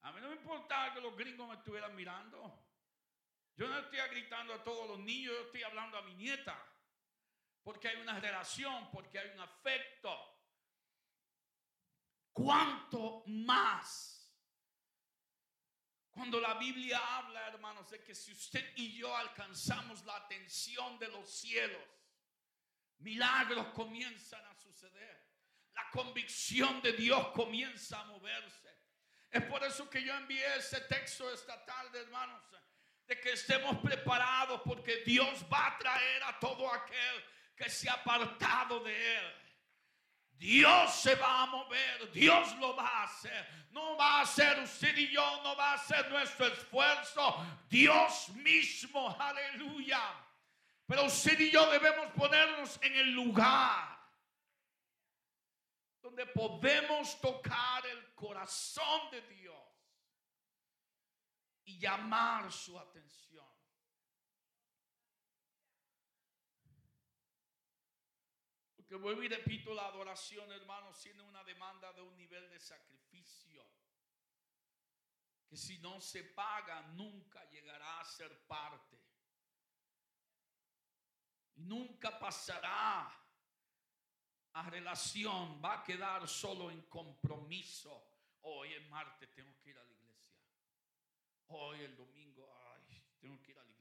A 0.03 0.11
mí 0.11 0.21
no 0.21 0.29
me 0.29 0.35
importaba 0.35 0.93
que 0.93 1.01
los 1.01 1.17
gringos 1.17 1.49
me 1.49 1.55
estuvieran 1.55 1.95
mirando. 1.95 2.63
Yo 3.57 3.67
no 3.67 3.79
estoy 3.79 3.99
gritando 4.09 4.53
a 4.53 4.63
todos 4.63 4.87
los 4.87 4.99
niños, 4.99 5.33
yo 5.33 5.45
estoy 5.45 5.63
hablando 5.63 5.97
a 5.97 6.01
mi 6.03 6.13
nieta 6.13 6.71
porque 7.65 7.87
hay 7.87 7.99
una 7.99 8.19
relación, 8.19 8.91
porque 8.91 9.17
hay 9.17 9.31
un 9.31 9.39
afecto. 9.39 10.15
¿Cuánto 12.31 13.23
más? 13.25 14.14
Cuando 16.15 16.39
la 16.39 16.53
Biblia 16.53 16.97
habla, 17.17 17.45
hermanos, 17.49 17.89
de 17.89 18.01
que 18.01 18.15
si 18.15 18.31
usted 18.31 18.71
y 18.77 18.95
yo 18.95 19.13
alcanzamos 19.17 20.05
la 20.05 20.15
atención 20.15 20.97
de 20.97 21.09
los 21.09 21.29
cielos, 21.29 21.83
milagros 22.99 23.67
comienzan 23.73 24.43
a 24.45 24.55
suceder. 24.55 25.25
la 25.73 25.89
convicción 25.91 26.81
de 26.81 26.93
Dios 26.93 27.27
comienza 27.33 27.99
a 27.99 28.05
moverse. 28.05 28.79
Es 29.29 29.43
por 29.43 29.61
eso 29.65 29.89
que 29.89 30.01
yo 30.01 30.15
envié 30.15 30.55
ese 30.55 30.79
texto 30.81 31.29
esta 31.33 31.65
tarde, 31.65 31.99
hermanos, 31.99 32.41
de 33.05 33.19
que 33.19 33.33
estemos 33.33 33.77
preparados 33.79 34.61
porque 34.63 35.03
Dios 35.05 35.45
va 35.51 35.67
a 35.67 35.77
traer 35.77 36.23
a 36.23 36.39
todo 36.39 36.71
aquel 36.71 37.25
que 37.57 37.69
se 37.69 37.89
ha 37.89 37.93
apartado 37.93 38.79
de 38.85 39.17
Él. 39.17 39.44
Dios 40.37 40.93
se 40.93 41.15
va 41.15 41.43
a 41.43 41.45
mover, 41.47 42.11
Dios 42.11 42.55
lo 42.57 42.75
va 42.75 42.87
a 42.87 43.03
hacer. 43.03 43.65
No 43.71 43.97
va 43.97 44.21
a 44.21 44.25
ser 44.25 44.59
usted 44.59 44.95
y 44.97 45.11
yo, 45.11 45.43
no 45.43 45.55
va 45.55 45.73
a 45.73 45.77
ser 45.77 46.09
nuestro 46.09 46.47
esfuerzo. 46.47 47.45
Dios 47.69 48.29
mismo, 48.29 49.15
aleluya. 49.19 50.01
Pero 50.87 51.05
usted 51.05 51.39
y 51.39 51.51
yo 51.51 51.69
debemos 51.71 52.11
ponernos 52.13 52.79
en 52.81 52.95
el 52.95 53.11
lugar 53.11 53.95
donde 56.01 56.25
podemos 56.27 57.19
tocar 57.19 57.85
el 57.87 58.13
corazón 58.13 59.09
de 59.09 59.21
Dios 59.21 59.55
y 61.65 61.79
llamar 61.79 62.51
su 62.51 62.77
atención. 62.77 63.54
Vuelvo 68.97 69.23
y 69.23 69.27
repito, 69.27 69.73
la 69.73 69.87
adoración, 69.87 70.51
hermanos, 70.51 70.99
tiene 71.01 71.21
una 71.23 71.43
demanda 71.43 71.91
de 71.93 72.01
un 72.01 72.15
nivel 72.15 72.49
de 72.49 72.59
sacrificio 72.59 73.65
que 75.47 75.57
si 75.57 75.77
no 75.79 76.01
se 76.01 76.23
paga 76.23 76.81
nunca 76.93 77.43
llegará 77.49 77.99
a 77.99 78.05
ser 78.05 78.45
parte. 78.47 78.99
Y 81.55 81.63
nunca 81.63 82.17
pasará 82.19 83.25
a 84.53 84.69
relación, 84.69 85.61
va 85.63 85.79
a 85.79 85.83
quedar 85.83 86.27
solo 86.27 86.71
en 86.71 86.81
compromiso. 86.83 88.11
Hoy 88.41 88.73
es 88.73 88.89
martes, 88.89 89.33
tengo 89.33 89.57
que 89.59 89.69
ir 89.69 89.77
a 89.77 89.83
la 89.83 89.93
iglesia. 89.93 90.35
Hoy 91.47 91.81
el 91.81 91.95
domingo, 91.95 92.53
ay, 92.73 93.03
tengo 93.19 93.41
que 93.41 93.51
ir 93.51 93.59
a 93.59 93.63
la 93.63 93.71
iglesia. 93.71 93.74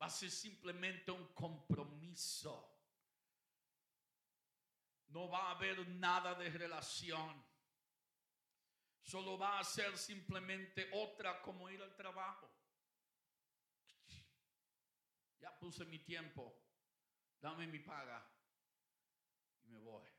Va 0.00 0.06
a 0.06 0.10
ser 0.10 0.30
simplemente 0.30 1.10
un 1.10 1.34
compromiso. 1.34 2.78
No 5.08 5.28
va 5.28 5.48
a 5.48 5.50
haber 5.52 5.88
nada 5.88 6.34
de 6.34 6.50
relación. 6.50 7.44
Solo 9.02 9.38
va 9.38 9.58
a 9.58 9.64
ser 9.64 9.96
simplemente 9.96 10.90
otra 10.92 11.40
como 11.42 11.70
ir 11.70 11.82
al 11.82 11.96
trabajo. 11.96 12.50
Ya 15.38 15.58
puse 15.58 15.84
mi 15.84 15.98
tiempo. 16.00 16.62
Dame 17.40 17.66
mi 17.66 17.78
paga. 17.78 18.24
Y 19.64 19.68
me 19.68 19.78
voy. 19.78 20.17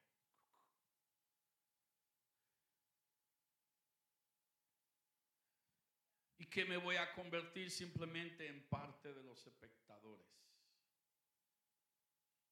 Que 6.49 6.65
me 6.65 6.77
voy 6.77 6.95
a 6.95 7.13
convertir 7.13 7.69
simplemente 7.69 8.47
en 8.47 8.67
parte 8.69 9.13
de 9.13 9.23
los 9.23 9.45
espectadores. 9.45 10.27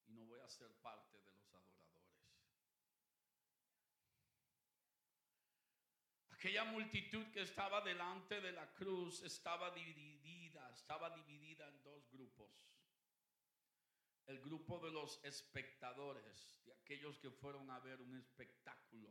Y 0.06 0.12
no 0.12 0.24
voy 0.24 0.40
a 0.40 0.48
ser 0.48 0.70
parte 0.80 1.18
de 1.18 1.32
los 1.32 1.54
adoradores. 1.54 2.08
Aquella 6.30 6.64
multitud 6.64 7.26
que 7.32 7.42
estaba 7.42 7.80
delante 7.80 8.40
de 8.40 8.52
la 8.52 8.72
cruz 8.74 9.22
estaba 9.22 9.72
dividida, 9.72 10.70
estaba 10.72 11.10
dividida 11.10 11.68
en 11.68 11.82
dos 11.82 12.08
grupos 12.10 12.68
el 14.28 14.40
grupo 14.40 14.78
de 14.78 14.90
los 14.90 15.24
espectadores, 15.24 16.60
de 16.66 16.74
aquellos 16.74 17.18
que 17.18 17.30
fueron 17.30 17.70
a 17.70 17.80
ver 17.80 18.00
un 18.02 18.14
espectáculo, 18.14 19.10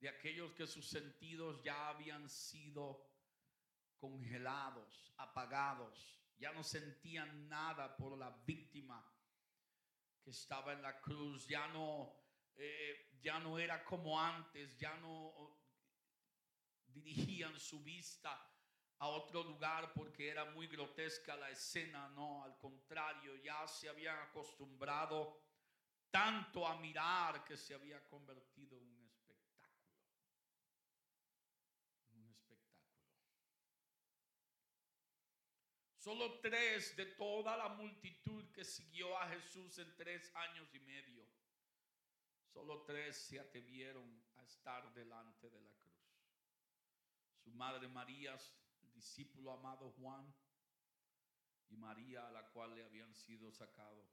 de 0.00 0.08
aquellos 0.08 0.52
que 0.52 0.66
sus 0.66 0.88
sentidos 0.88 1.62
ya 1.62 1.88
habían 1.88 2.28
sido 2.28 3.06
congelados, 3.98 5.12
apagados, 5.16 6.18
ya 6.38 6.52
no 6.52 6.62
sentían 6.62 7.48
nada 7.48 7.96
por 7.96 8.16
la 8.16 8.30
víctima 8.46 9.04
que 10.22 10.30
estaba 10.30 10.72
en 10.72 10.82
la 10.82 11.00
cruz, 11.00 11.46
ya 11.46 11.68
no, 11.68 12.14
eh, 12.56 13.10
ya 13.20 13.38
no 13.38 13.58
era 13.58 13.84
como 13.84 14.20
antes, 14.20 14.76
ya 14.78 14.94
no 14.96 15.58
dirigían 16.86 17.58
su 17.58 17.82
vista 17.82 18.48
a 18.98 19.08
otro 19.08 19.42
lugar 19.44 19.92
porque 19.92 20.28
era 20.28 20.44
muy 20.46 20.66
grotesca 20.66 21.36
la 21.36 21.50
escena, 21.50 22.08
no, 22.08 22.42
al 22.42 22.58
contrario, 22.58 23.36
ya 23.36 23.66
se 23.68 23.88
habían 23.88 24.18
acostumbrado 24.18 25.40
tanto 26.10 26.66
a 26.66 26.76
mirar 26.80 27.44
que 27.44 27.56
se 27.56 27.74
había 27.74 28.02
convertido 28.08 28.76
en 28.78 28.88
un 28.88 29.04
espectáculo. 29.04 29.86
Un 32.10 32.28
espectáculo. 32.30 32.88
Solo 35.98 36.38
tres 36.40 36.96
de 36.96 37.06
toda 37.06 37.56
la 37.56 37.70
multitud 37.70 38.50
que 38.52 38.64
siguió 38.64 39.18
a 39.18 39.28
Jesús 39.30 39.78
en 39.78 39.96
tres 39.96 40.32
años 40.36 40.72
y 40.72 40.78
medio, 40.80 41.26
solo 42.52 42.84
tres 42.84 43.16
se 43.16 43.40
atrevieron 43.40 44.22
a 44.36 44.44
estar 44.44 44.94
delante 44.94 45.50
de 45.50 45.60
la 45.60 45.70
cruz. 45.72 45.88
Su 47.42 47.50
madre 47.50 47.88
María 47.88 48.38
discípulo 48.94 49.52
amado 49.52 49.92
Juan 49.92 50.34
y 51.68 51.76
María 51.76 52.26
a 52.26 52.32
la 52.32 52.48
cual 52.50 52.74
le 52.74 52.84
habían 52.84 53.14
sido 53.14 53.52
sacado, 53.52 54.08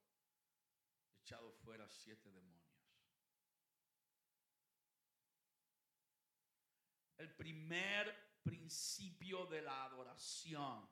echado 1.22 1.52
fuera 1.52 1.88
siete 1.90 2.32
demonios. 2.32 2.66
El 7.18 7.34
primer 7.36 8.42
principio 8.44 9.46
de 9.48 9.62
la 9.62 9.86
adoración 9.86 10.88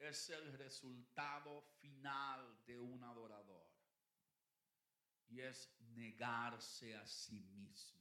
es 0.00 0.30
el 0.30 0.52
resultado 0.58 1.62
final 1.80 2.64
de 2.66 2.78
un 2.78 3.02
adorador 3.04 3.70
y 5.28 5.40
es 5.40 5.72
negarse 5.94 6.96
a 6.96 7.06
sí 7.06 7.40
mismo 7.40 8.00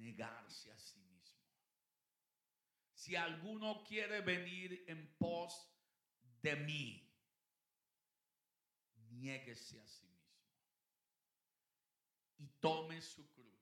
negarse 0.00 0.72
a 0.72 0.78
sí 0.78 0.98
mismo. 0.98 1.38
Si 2.94 3.16
alguno 3.16 3.84
quiere 3.84 4.20
venir 4.20 4.84
en 4.88 5.16
pos 5.16 5.70
de 6.42 6.56
mí, 6.56 7.06
niéguese 9.10 9.80
a 9.80 9.86
sí 9.86 10.06
mismo 10.06 10.20
y 12.38 12.46
tome 12.60 13.00
su 13.00 13.30
cruz 13.32 13.60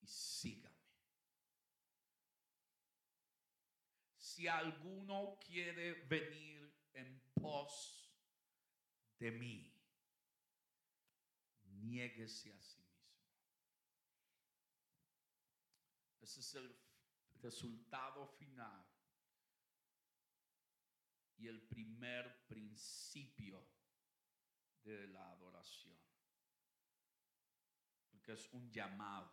y 0.00 0.06
sígame. 0.06 0.73
Si 4.34 4.48
alguno 4.48 5.38
quiere 5.38 5.92
venir 6.08 6.68
en 6.92 7.22
pos 7.34 8.10
de 9.20 9.30
mí, 9.30 9.72
niéguese 11.62 12.52
a 12.52 12.60
sí 12.60 12.84
Ese 16.20 16.40
es 16.40 16.54
el 16.56 16.76
resultado 17.42 18.26
final 18.26 18.84
y 21.36 21.46
el 21.46 21.62
primer 21.68 22.44
principio 22.48 23.64
de 24.82 25.06
la 25.06 25.30
adoración. 25.30 25.96
Porque 28.10 28.32
es 28.32 28.52
un 28.52 28.68
llamado. 28.72 29.30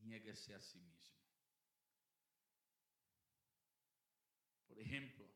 Niéguese 0.00 0.56
a 0.56 0.60
sí 0.60 0.80
mismo. 0.80 1.17
Por 4.78 4.86
ejemplo, 4.86 5.26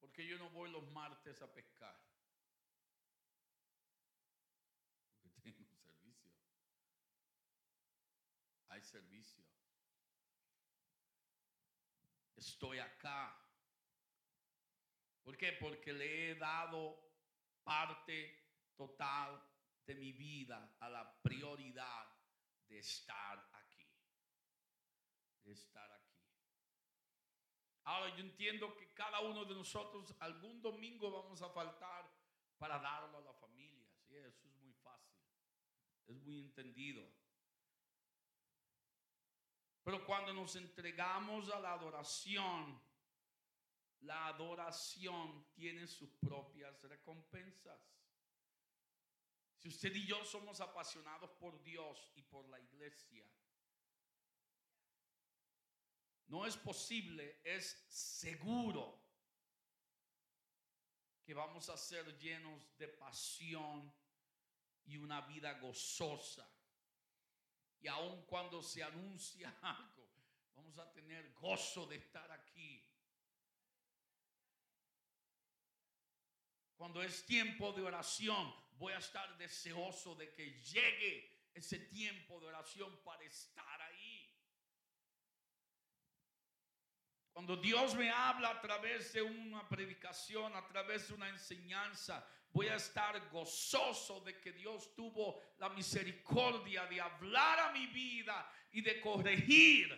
porque 0.00 0.26
yo 0.26 0.38
no 0.38 0.48
voy 0.48 0.70
los 0.70 0.90
martes 0.90 1.42
a 1.42 1.52
pescar? 1.52 1.94
hay 8.68 8.80
servicio. 8.80 9.44
Estoy 12.36 12.78
acá. 12.78 13.38
¿Por 15.22 15.36
qué? 15.36 15.52
Porque 15.60 15.92
le 15.92 16.30
he 16.30 16.34
dado 16.36 17.12
parte 17.62 18.46
total 18.74 19.46
de 19.84 19.94
mi 19.94 20.12
vida 20.12 20.74
a 20.80 20.88
la 20.88 21.20
prioridad 21.20 22.08
de 22.66 22.78
estar 22.78 23.46
aquí. 23.52 23.86
De 25.44 25.52
estar 25.52 25.92
aquí. 25.92 26.07
Ahora 27.88 28.14
yo 28.14 28.20
entiendo 28.20 28.76
que 28.76 28.92
cada 28.92 29.20
uno 29.20 29.46
de 29.46 29.54
nosotros 29.54 30.14
algún 30.18 30.60
domingo 30.60 31.10
vamos 31.10 31.40
a 31.40 31.48
faltar 31.48 32.04
para 32.58 32.78
darlo 32.78 33.16
a 33.16 33.22
la 33.22 33.32
familia. 33.32 33.88
Sí, 34.06 34.14
eso 34.14 34.46
es 34.46 34.54
muy 34.56 34.74
fácil. 34.74 35.18
Es 36.06 36.16
muy 36.18 36.38
entendido. 36.38 37.02
Pero 39.82 40.04
cuando 40.04 40.34
nos 40.34 40.54
entregamos 40.56 41.48
a 41.48 41.60
la 41.60 41.72
adoración, 41.72 42.78
la 44.00 44.26
adoración 44.26 45.46
tiene 45.54 45.86
sus 45.86 46.10
propias 46.16 46.82
recompensas. 46.82 47.80
Si 49.56 49.70
usted 49.70 49.94
y 49.94 50.04
yo 50.04 50.22
somos 50.26 50.60
apasionados 50.60 51.30
por 51.30 51.62
Dios 51.62 52.12
y 52.16 52.22
por 52.22 52.46
la 52.50 52.60
iglesia, 52.60 53.24
no 56.28 56.46
es 56.46 56.56
posible, 56.56 57.40
es 57.42 57.86
seguro 57.88 59.02
que 61.24 61.34
vamos 61.34 61.68
a 61.68 61.76
ser 61.76 62.18
llenos 62.18 62.76
de 62.78 62.88
pasión 62.88 63.92
y 64.84 64.96
una 64.96 65.22
vida 65.22 65.58
gozosa. 65.58 66.50
Y 67.80 67.88
aun 67.88 68.22
cuando 68.26 68.62
se 68.62 68.82
anuncia 68.82 69.56
algo, 69.62 70.08
vamos 70.54 70.78
a 70.78 70.90
tener 70.92 71.32
gozo 71.34 71.86
de 71.86 71.96
estar 71.96 72.30
aquí. 72.30 72.84
Cuando 76.76 77.02
es 77.02 77.24
tiempo 77.26 77.72
de 77.72 77.82
oración, 77.82 78.54
voy 78.78 78.92
a 78.92 78.98
estar 78.98 79.36
deseoso 79.36 80.14
de 80.14 80.32
que 80.32 80.52
llegue 80.62 81.48
ese 81.52 81.78
tiempo 81.78 82.38
de 82.38 82.46
oración 82.46 83.02
para 83.02 83.24
estar 83.24 83.82
ahí. 83.82 84.32
Cuando 87.38 87.56
Dios 87.56 87.94
me 87.94 88.10
habla 88.10 88.50
a 88.50 88.60
través 88.60 89.12
de 89.12 89.22
una 89.22 89.68
predicación, 89.68 90.56
a 90.56 90.66
través 90.66 91.06
de 91.06 91.14
una 91.14 91.28
enseñanza, 91.28 92.28
voy 92.50 92.66
a 92.66 92.74
estar 92.74 93.30
gozoso 93.30 94.18
de 94.22 94.40
que 94.40 94.50
Dios 94.50 94.92
tuvo 94.96 95.40
la 95.58 95.68
misericordia 95.68 96.86
de 96.86 97.00
hablar 97.00 97.60
a 97.60 97.70
mi 97.70 97.86
vida 97.86 98.52
y 98.72 98.80
de 98.80 99.00
corregir 99.00 99.88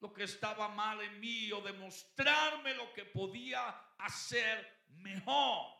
lo 0.00 0.12
que 0.12 0.24
estaba 0.24 0.66
mal 0.66 1.00
en 1.00 1.20
mí 1.20 1.52
o 1.52 1.60
de 1.60 1.74
mostrarme 1.74 2.74
lo 2.74 2.92
que 2.92 3.04
podía 3.04 3.68
hacer 3.96 4.82
mejor 4.88 5.72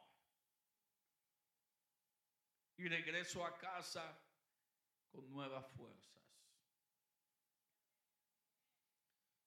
y 2.77 2.87
regreso 2.87 3.45
a 3.45 3.59
casa 3.59 4.17
con 5.11 5.29
nuevas 5.29 5.67
fuerzas. 5.73 6.20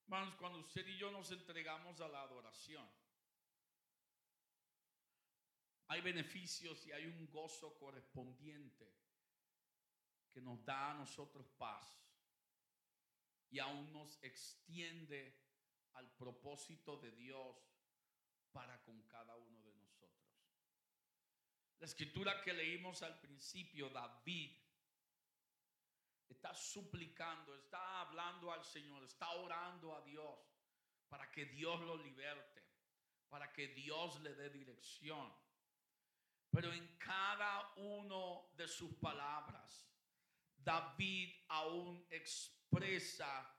Hermanos, 0.04 0.36
cuando 0.36 0.60
usted 0.60 0.86
y 0.88 0.98
yo 0.98 1.12
nos 1.12 1.32
entregamos 1.32 2.00
a 2.02 2.08
la 2.08 2.22
adoración, 2.22 2.88
hay 5.88 6.02
beneficios 6.02 6.86
y 6.86 6.92
hay 6.92 7.06
un 7.06 7.30
gozo 7.30 7.78
correspondiente 7.78 8.94
que 10.32 10.42
nos 10.42 10.64
da 10.66 10.92
a 10.92 10.94
nosotros 10.96 11.48
paz 11.58 12.04
y 13.50 13.60
aún 13.60 13.92
nos 13.94 14.22
extiende 14.24 15.40
al 15.94 16.12
propósito 16.16 16.98
de 16.98 17.12
Dios 17.12 17.56
para 18.52 18.82
con 18.84 19.02
cada 19.04 19.36
uno 19.36 19.62
de 19.62 19.74
nosotros. 19.76 20.34
La 21.80 21.86
escritura 21.86 22.42
que 22.42 22.54
leímos 22.54 23.04
al 23.04 23.20
principio, 23.20 23.90
David, 23.90 24.58
está 26.34 26.54
suplicando, 26.54 27.56
está 27.56 28.02
hablando 28.02 28.52
al 28.52 28.64
Señor, 28.64 29.04
está 29.04 29.32
orando 29.32 29.96
a 29.96 30.02
Dios 30.02 30.38
para 31.08 31.32
que 31.32 31.46
Dios 31.46 31.80
lo 31.82 31.96
liberte, 31.98 32.64
para 33.30 33.52
que 33.54 33.68
Dios 33.70 34.20
le 34.22 34.34
dé 34.36 34.50
dirección. 34.50 35.32
Pero 36.50 36.72
en 36.74 36.98
cada 36.98 37.74
uno 37.78 38.52
de 38.56 38.68
sus 38.68 38.94
palabras, 38.96 39.88
David 40.58 41.34
aún 41.50 42.06
expresa 42.10 43.56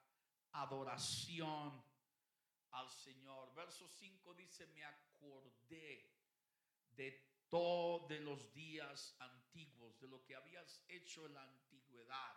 adoración 0.53 1.85
al 2.72 2.89
Señor. 2.89 3.55
Verso 3.55 3.89
5 3.89 4.35
dice, 4.35 4.66
me 4.68 4.85
acordé 4.85 6.12
de 6.91 7.35
de 8.09 8.18
los 8.18 8.53
días 8.53 9.14
antiguos, 9.20 10.01
de 10.01 10.09
lo 10.09 10.25
que 10.25 10.35
habías 10.35 10.83
hecho 10.89 11.25
en 11.27 11.35
la 11.35 11.43
antigüedad, 11.45 12.35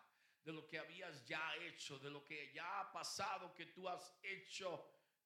de 0.48 0.54
lo 0.54 0.66
que 0.66 0.80
habías 0.80 1.26
ya 1.26 1.58
hecho, 1.58 2.00
de 2.00 2.10
lo 2.10 2.24
que 2.24 2.54
ya 2.54 2.80
ha 2.80 2.90
pasado 2.94 3.54
que 3.54 3.66
tú 3.66 3.90
has 3.90 4.18
hecho 4.24 4.82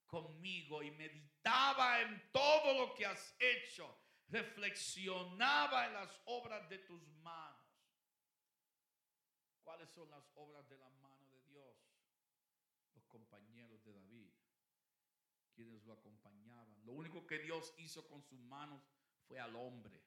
conmigo 0.08 0.82
y 0.82 0.90
meditaba 0.90 2.02
en 2.02 2.32
todo 2.32 2.74
lo 2.74 2.96
que 2.96 3.06
has 3.06 3.36
hecho, 3.38 3.96
reflexionaba 4.30 5.86
en 5.86 5.94
las 5.94 6.20
obras 6.26 6.68
de 6.70 6.80
tus 6.80 7.08
manos. 7.22 7.62
¿Cuáles 9.64 9.92
son 9.92 10.10
las 10.10 10.28
obras 10.34 10.68
de 10.68 10.80
la 10.80 10.90
mano 10.90 11.28
de 11.30 11.40
Dios? 11.44 11.78
Los 12.96 13.06
compañeros 13.06 13.84
de 13.84 13.94
David, 13.94 14.34
quienes 15.54 15.84
lo 15.84 15.94
acompañaban. 15.94 16.84
Lo 16.84 16.94
único 16.94 17.28
que 17.28 17.38
Dios 17.38 17.76
hizo 17.78 18.08
con 18.08 18.24
sus 18.24 18.40
manos 18.40 18.82
fue 19.28 19.40
al 19.40 19.56
hombre. 19.56 20.04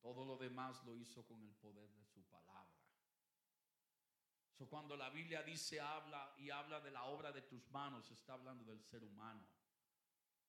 Todo 0.00 0.24
lo 0.24 0.38
demás 0.38 0.82
lo 0.84 0.96
hizo 0.96 1.26
con 1.26 1.42
el 1.42 1.54
poder 1.56 1.90
de 1.90 2.06
su 2.06 2.22
palabra. 2.22 2.71
Cuando 4.68 4.96
la 4.96 5.10
Biblia 5.10 5.42
dice 5.42 5.80
habla 5.80 6.34
y 6.38 6.50
habla 6.50 6.80
de 6.80 6.90
la 6.90 7.04
obra 7.04 7.32
de 7.32 7.42
tus 7.42 7.70
manos, 7.70 8.10
está 8.10 8.34
hablando 8.34 8.64
del 8.64 8.82
ser 8.82 9.02
humano, 9.02 9.46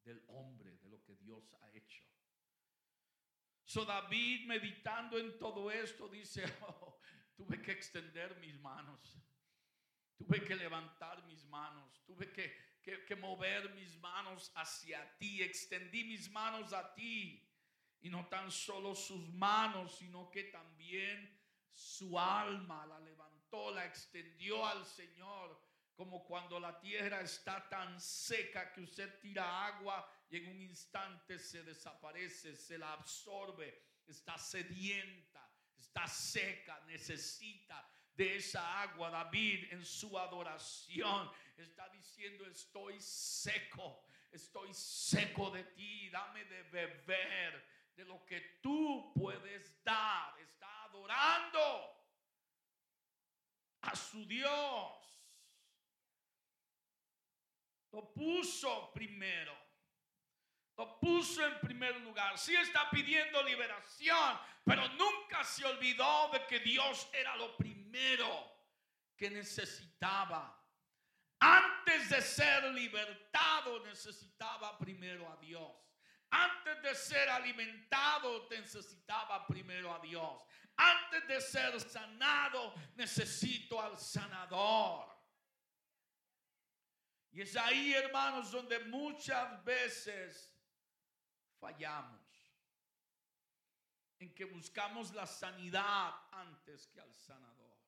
del 0.03 0.24
hombre, 0.28 0.78
de 0.78 0.89
lo 0.89 1.01
que 1.03 1.16
Dios 1.16 1.53
ha 1.61 1.70
hecho. 1.72 2.03
So 3.66 3.86
David 3.86 4.45
meditando 4.45 5.18
en 5.18 5.38
todo 5.39 5.72
esto 5.72 6.07
dice, 6.07 6.43
oh, 6.61 6.99
tuve 7.36 7.61
que 7.61 7.72
extender 7.72 8.38
mis 8.39 8.59
manos, 8.59 9.18
tuve 10.16 10.43
que 10.43 10.55
levantar 10.55 11.26
mis 11.26 11.43
manos, 11.45 12.03
tuve 12.05 12.32
que, 12.32 13.16
mover 13.16 13.74
mis 13.76 13.97
manos 13.97 14.51
hacia 14.55 15.18
ti. 15.18 15.41
Extendí 15.41 16.03
mis 16.03 16.30
manos 16.30 16.74
a 16.74 16.93
ti. 16.93 17.41
Y 18.01 18.09
no 18.09 18.28
tan 18.28 18.51
solo 18.51 18.93
sus 18.93 19.34
manos, 19.34 19.97
sino 19.97 20.30
que 20.30 20.43
también 20.45 21.39
su 21.72 22.20
alma 22.20 22.86
la 22.86 22.99
levantó, 22.99 23.32
la 23.72 23.86
extendió 23.86 24.66
al 24.66 24.86
Señor. 24.86 25.62
Como 25.95 26.26
cuando 26.26 26.60
la 26.60 26.80
tierra 26.80 27.22
está 27.22 27.70
tan 27.70 28.01
seca 28.01 28.74
que 28.74 28.82
usted 28.82 29.20
tira 29.20 29.68
agua 29.68 30.10
y 30.28 30.38
en 30.38 30.47
un 30.47 30.60
instante 30.60 31.38
se 31.38 31.62
desaparece, 31.62 32.56
se 32.56 32.80
la 32.80 32.93
absorbe, 32.93 33.80
está 34.08 34.36
sedienta, 34.39 35.47
está 35.78 36.08
seca, 36.08 36.82
necesita 36.88 37.88
de 38.16 38.38
esa 38.38 38.82
agua. 38.82 39.12
David 39.12 39.72
en 39.72 39.86
su 39.86 40.18
adoración 40.18 41.30
está 41.56 41.88
diciendo, 41.89 42.47
estoy 42.47 42.99
seco, 42.99 44.04
estoy 44.32 44.74
seco 44.74 45.51
de 45.51 45.64
ti, 45.64 46.10
dame 46.10 46.43
de 46.45 46.64
beber 46.64 47.68
de 47.95 48.06
lo 48.06 48.26
que 48.26 48.41
tú 48.64 49.14
puedes 49.14 49.84
dar. 49.84 50.39
Está 50.39 50.86
adorando 50.86 52.03
a 53.84 53.95
su 53.95 54.25
Dios. 54.25 54.91
Lo 57.91 58.11
puso 58.13 58.91
primero. 58.93 59.55
Lo 60.75 60.99
puso 60.99 61.45
en 61.45 61.59
primer 61.59 61.99
lugar. 62.01 62.38
Sí 62.38 62.55
está 62.55 62.89
pidiendo 62.89 63.43
liberación, 63.43 64.39
pero 64.65 64.88
nunca 64.89 65.43
se 65.43 65.63
olvidó 65.65 66.29
de 66.31 66.45
que 66.47 66.59
Dios 66.59 67.07
era 67.13 67.36
lo 67.36 67.55
primero 67.55 68.51
que 69.15 69.29
necesitaba. 69.29 70.59
Antes 71.39 72.09
de 72.09 72.21
ser 72.21 72.63
libertado 72.71 73.86
necesitaba 73.86 74.77
primero 74.79 75.31
a 75.31 75.38
Dios. 75.38 75.71
Antes 76.31 76.81
de 76.81 76.95
ser 76.95 77.29
alimentado 77.29 78.47
necesitaba 78.49 79.45
primero 79.45 79.93
a 79.93 79.99
Dios. 79.99 80.41
Antes 80.76 81.28
de 81.28 81.41
ser 81.41 81.80
sanado 81.80 82.74
necesito 82.95 83.80
al 83.80 83.97
sanador. 83.97 85.13
Y 87.34 87.41
es 87.41 87.55
ahí, 87.55 87.93
hermanos, 87.93 88.51
donde 88.51 88.80
muchas 88.80 89.63
veces 89.63 90.55
fallamos. 91.59 92.21
En 94.19 94.34
que 94.34 94.45
buscamos 94.45 95.11
la 95.13 95.26
sanidad 95.26 96.13
antes 96.32 96.88
que 96.88 97.01
al 97.01 97.13
sanador. 97.13 97.80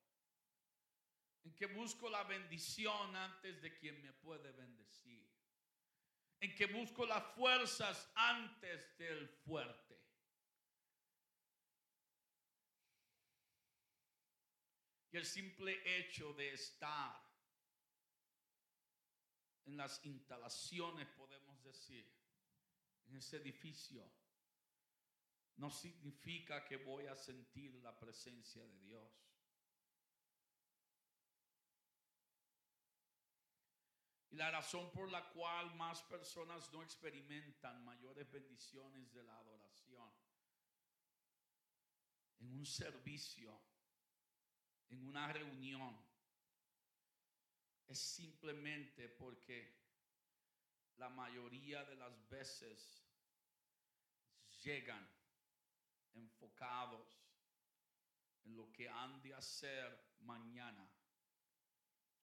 En 1.44 1.54
que 1.54 1.66
busco 1.66 2.10
la 2.10 2.24
bendición 2.24 3.14
antes 3.14 3.62
de 3.62 3.72
quien 3.76 4.02
me 4.02 4.12
puede 4.12 4.50
bendecir. 4.50 5.24
En 6.40 6.54
que 6.54 6.66
busco 6.66 7.06
las 7.06 7.24
fuerzas 7.34 8.10
antes 8.16 8.98
del 8.98 9.28
fuerte. 9.28 9.95
El 15.16 15.24
simple 15.24 15.80
hecho 15.98 16.34
de 16.34 16.52
estar 16.52 17.18
en 19.64 19.74
las 19.74 20.04
instalaciones, 20.04 21.08
podemos 21.16 21.64
decir, 21.64 22.06
en 23.06 23.16
ese 23.16 23.38
edificio, 23.38 24.04
no 25.56 25.70
significa 25.70 26.62
que 26.66 26.76
voy 26.76 27.06
a 27.06 27.16
sentir 27.16 27.76
la 27.76 27.98
presencia 27.98 28.62
de 28.62 28.78
Dios. 28.80 29.10
Y 34.28 34.36
la 34.36 34.50
razón 34.50 34.92
por 34.92 35.10
la 35.10 35.30
cual 35.30 35.74
más 35.76 36.02
personas 36.02 36.70
no 36.74 36.82
experimentan 36.82 37.82
mayores 37.86 38.30
bendiciones 38.30 39.10
de 39.14 39.22
la 39.22 39.38
adoración 39.38 40.12
en 42.38 42.52
un 42.52 42.66
servicio, 42.66 43.58
en 44.90 45.06
una 45.06 45.32
reunión, 45.32 45.96
es 47.86 47.98
simplemente 47.98 49.08
porque 49.08 49.76
la 50.96 51.08
mayoría 51.08 51.84
de 51.84 51.96
las 51.96 52.28
veces 52.28 53.04
llegan 54.62 55.06
enfocados 56.14 57.22
en 58.44 58.56
lo 58.56 58.72
que 58.72 58.88
han 58.88 59.20
de 59.22 59.34
hacer 59.34 60.16
mañana 60.20 60.88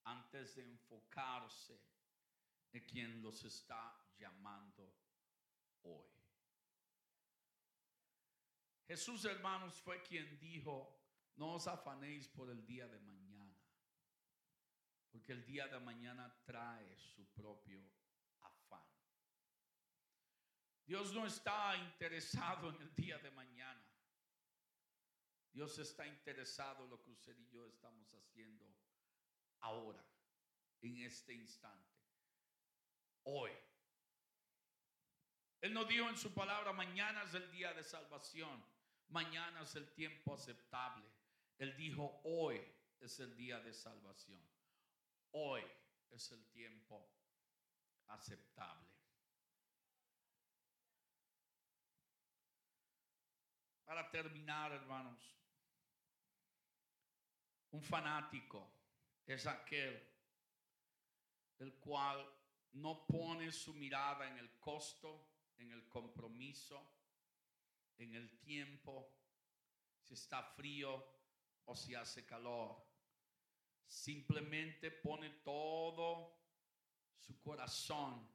antes 0.06 0.56
de 0.56 0.64
enfocarse 0.64 1.80
en 2.74 2.84
quien 2.86 3.22
los 3.22 3.44
está 3.44 3.96
llamando 4.18 4.94
hoy. 5.84 6.10
Jesús, 8.88 9.24
hermanos, 9.26 9.80
fue 9.82 10.02
quien 10.04 10.38
dijo, 10.40 11.03
no 11.36 11.54
os 11.54 11.68
afanéis 11.68 12.28
por 12.28 12.50
el 12.50 12.66
día 12.66 12.88
de 12.88 13.00
mañana, 13.00 13.56
porque 15.12 15.32
el 15.32 15.46
día 15.46 15.68
de 15.68 15.80
mañana 15.80 16.34
trae 16.46 16.98
su 16.98 17.26
propio 17.34 17.82
afán. 18.42 18.86
Dios 20.86 21.14
no 21.14 21.26
está 21.26 21.76
interesado 21.78 22.70
en 22.70 22.82
el 22.82 22.96
día 22.96 23.18
de 23.18 23.32
mañana. 23.32 23.82
Dios 25.52 25.78
está 25.78 26.06
interesado 26.08 26.84
en 26.84 26.90
lo 26.90 27.02
que 27.02 27.12
usted 27.12 27.38
y 27.38 27.48
yo 27.50 27.68
estamos 27.68 28.12
haciendo 28.14 28.66
ahora, 29.60 30.04
en 30.82 30.98
este 31.00 31.34
instante, 31.34 31.96
hoy. 33.24 33.52
Él 35.62 35.74
nos 35.74 35.88
dijo 35.88 36.10
en 36.10 36.18
su 36.18 36.34
palabra, 36.34 36.74
mañana 36.74 37.24
es 37.24 37.34
el 37.36 37.50
día 37.52 37.72
de 37.74 37.84
salvación, 37.84 38.62
mañana 39.10 39.62
es 39.62 39.76
el 39.76 39.94
tiempo 39.94 40.34
aceptable. 40.34 41.06
Él 41.58 41.76
dijo, 41.78 42.22
hoy 42.24 42.62
es 43.00 43.20
el 43.20 43.36
día 43.36 43.60
de 43.60 43.74
salvación, 43.74 44.42
hoy 45.32 45.62
es 46.10 46.32
el 46.32 46.46
tiempo 46.50 47.10
aceptable. 48.08 48.90
Para 53.86 54.10
terminar, 54.10 54.72
hermanos, 54.72 55.38
un 57.72 57.82
fanático 57.82 58.72
es 59.26 59.46
aquel 59.46 60.14
el 61.60 61.76
cual 61.76 62.26
no 62.74 63.06
pone 63.06 63.52
su 63.52 63.74
mirada 63.74 64.28
en 64.28 64.38
el 64.38 64.60
costo, 64.60 65.28
en 65.58 65.72
el 65.72 65.88
compromiso, 65.88 66.92
en 67.98 68.16
el 68.16 68.40
tiempo, 68.40 69.16
si 70.02 70.16
está 70.16 70.44
frío 70.44 71.13
o 71.66 71.76
si 71.76 71.96
hace 71.96 72.26
calor. 72.26 72.84
Simplemente 73.88 74.92
pone 74.92 75.30
todo 75.44 76.38
su 77.16 77.40
corazón 77.42 78.28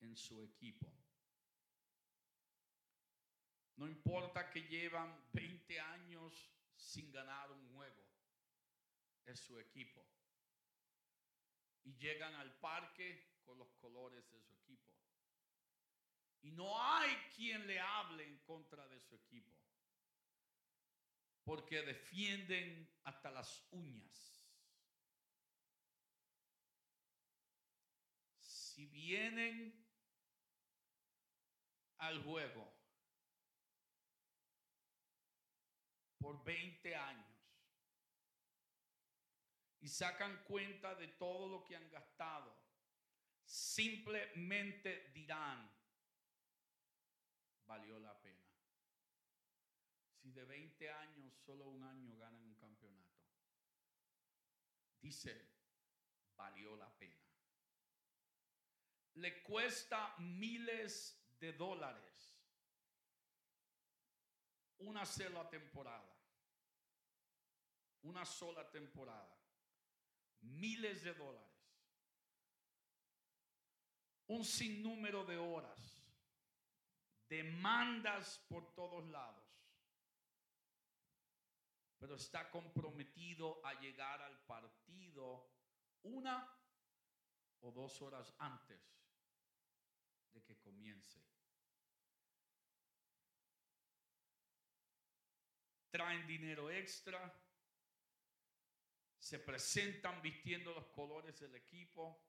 en 0.00 0.16
su 0.16 0.42
equipo. 0.42 0.86
No 3.76 3.86
importa 3.86 4.50
que 4.50 4.62
llevan 4.62 5.28
20 5.32 5.80
años 5.80 6.50
sin 6.76 7.12
ganar 7.12 7.50
un 7.50 7.74
juego 7.74 8.06
es 9.26 9.40
su 9.40 9.58
equipo. 9.58 10.06
Y 11.84 11.96
llegan 11.96 12.34
al 12.34 12.58
parque 12.58 13.38
con 13.44 13.58
los 13.58 13.72
colores 13.74 14.28
de 14.30 14.40
su 14.40 14.54
equipo. 14.54 14.92
Y 16.42 16.52
no 16.52 16.80
hay 16.80 17.14
quien 17.34 17.66
le 17.66 17.78
hable 17.78 18.24
en 18.24 18.38
contra 18.38 18.86
de 18.88 19.00
su 19.00 19.14
equipo. 19.14 19.52
Porque 21.46 21.80
defienden 21.82 22.90
hasta 23.04 23.30
las 23.30 23.64
uñas. 23.70 24.44
Si 28.40 28.84
vienen 28.86 29.86
al 31.98 32.20
juego 32.24 32.68
por 36.18 36.42
20 36.42 36.96
años, 36.96 37.36
y 39.86 39.88
sacan 39.88 40.42
cuenta 40.48 40.96
de 40.96 41.06
todo 41.06 41.46
lo 41.46 41.62
que 41.62 41.76
han 41.76 41.88
gastado, 41.92 42.52
simplemente 43.44 45.12
dirán, 45.14 45.72
valió 47.66 47.96
la 48.00 48.20
pena. 48.20 48.35
Si 50.26 50.32
de 50.32 50.44
20 50.44 50.90
años 50.90 51.32
solo 51.44 51.68
un 51.68 51.84
año 51.84 52.16
ganan 52.16 52.42
un 52.42 52.56
campeonato, 52.56 53.22
dice, 55.00 55.52
valió 56.34 56.74
la 56.74 56.92
pena. 56.98 57.22
Le 59.14 59.40
cuesta 59.44 60.16
miles 60.18 61.16
de 61.38 61.52
dólares 61.52 62.36
una 64.78 65.06
sola 65.06 65.48
temporada. 65.48 66.12
Una 68.02 68.24
sola 68.24 68.68
temporada 68.68 69.36
miles 70.40 71.02
de 71.02 71.14
dólares, 71.14 71.50
un 74.28 74.44
sinnúmero 74.44 75.24
de 75.24 75.36
horas, 75.36 75.78
demandas 77.28 78.44
por 78.48 78.74
todos 78.74 79.08
lados, 79.08 79.45
pero 82.06 82.18
está 82.18 82.48
comprometido 82.52 83.60
a 83.66 83.74
llegar 83.80 84.22
al 84.22 84.38
partido 84.46 85.50
una 86.02 86.48
o 87.62 87.72
dos 87.72 88.00
horas 88.00 88.32
antes 88.38 88.80
de 90.30 90.40
que 90.44 90.56
comience. 90.60 91.20
Traen 95.90 96.24
dinero 96.28 96.70
extra 96.70 97.34
se 99.18 99.40
presentan 99.40 100.22
vistiendo 100.22 100.72
los 100.74 100.86
colores 100.86 101.40
del 101.40 101.56
equipo, 101.56 102.24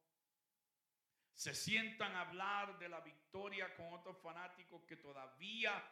se 1.35 1.53
sientan 1.53 2.15
a 2.15 2.21
hablar 2.21 2.79
de 2.79 2.89
la 2.89 3.01
victoria 3.01 3.75
con 3.75 3.93
otros 3.93 4.17
fanáticos 4.17 4.83
que 4.85 4.97
todavía 4.97 5.87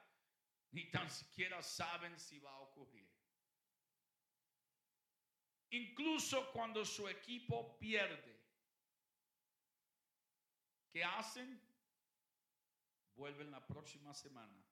ni 0.72 0.90
tan 0.90 1.08
siquiera 1.08 1.62
saben 1.62 2.20
si 2.20 2.40
va 2.40 2.50
a 2.50 2.62
ocurrir. 2.62 3.05
Incluso 5.76 6.54
cuando 6.54 6.86
su 6.86 7.06
equipo 7.10 7.78
pierde, 7.78 8.40
¿qué 10.90 11.04
hacen? 11.04 11.62
Vuelven 13.14 13.52
la 13.52 13.68
próxima 13.68 14.14
semana 14.14 14.64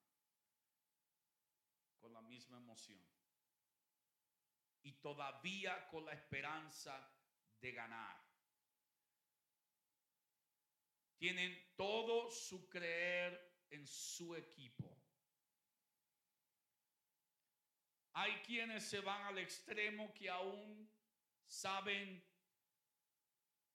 con 2.00 2.10
la 2.14 2.22
misma 2.22 2.56
emoción 2.56 2.98
y 4.82 4.92
todavía 4.92 5.86
con 5.88 6.06
la 6.06 6.12
esperanza 6.14 7.06
de 7.60 7.72
ganar. 7.72 8.18
Tienen 11.18 11.74
todo 11.76 12.30
su 12.30 12.66
creer 12.70 13.66
en 13.68 13.86
su 13.86 14.34
equipo. 14.34 15.03
Hay 18.14 18.32
quienes 18.46 18.84
se 18.84 19.00
van 19.00 19.22
al 19.22 19.38
extremo 19.38 20.12
que 20.14 20.30
aún 20.30 20.90
saben 21.46 22.24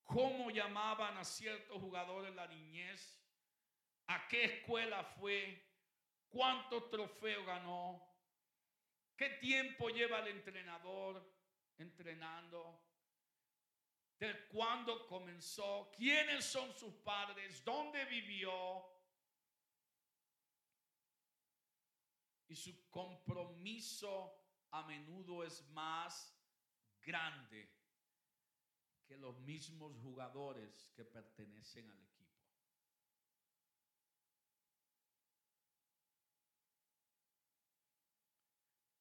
cómo 0.04 0.50
llamaban 0.50 1.18
a 1.18 1.24
ciertos 1.24 1.80
jugadores 1.80 2.30
en 2.30 2.36
la 2.36 2.48
niñez, 2.48 3.22
a 4.08 4.28
qué 4.28 4.46
escuela 4.46 5.04
fue, 5.04 5.64
cuántos 6.30 6.90
trofeos 6.90 7.46
ganó, 7.46 8.10
¿Qué 9.20 9.32
tiempo 9.32 9.90
lleva 9.90 10.20
el 10.20 10.30
entrenador 10.30 11.22
entrenando? 11.78 12.80
¿De 14.18 14.48
cuándo 14.48 15.06
comenzó? 15.08 15.92
¿Quiénes 15.98 16.46
son 16.46 16.74
sus 16.74 16.94
padres? 16.94 17.62
¿Dónde 17.66 18.06
vivió? 18.06 18.82
Y 22.50 22.56
su 22.56 22.90
compromiso 22.90 24.36
a 24.72 24.86
menudo 24.86 25.44
es 25.44 25.66
más 25.70 26.36
grande 27.02 27.72
que 29.06 29.18
los 29.18 29.40
mismos 29.42 29.96
jugadores 30.02 30.92
que 30.96 31.06
pertenecen 31.06 31.90
al 31.90 32.02
equipo. 32.02 32.20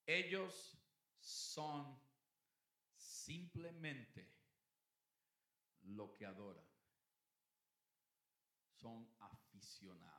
Ellos 0.07 0.79
son 1.19 2.01
simplemente 2.97 4.31
lo 5.83 6.15
que 6.15 6.27
adoran. 6.27 6.69
son 8.79 9.09
aficionados. 9.19 10.18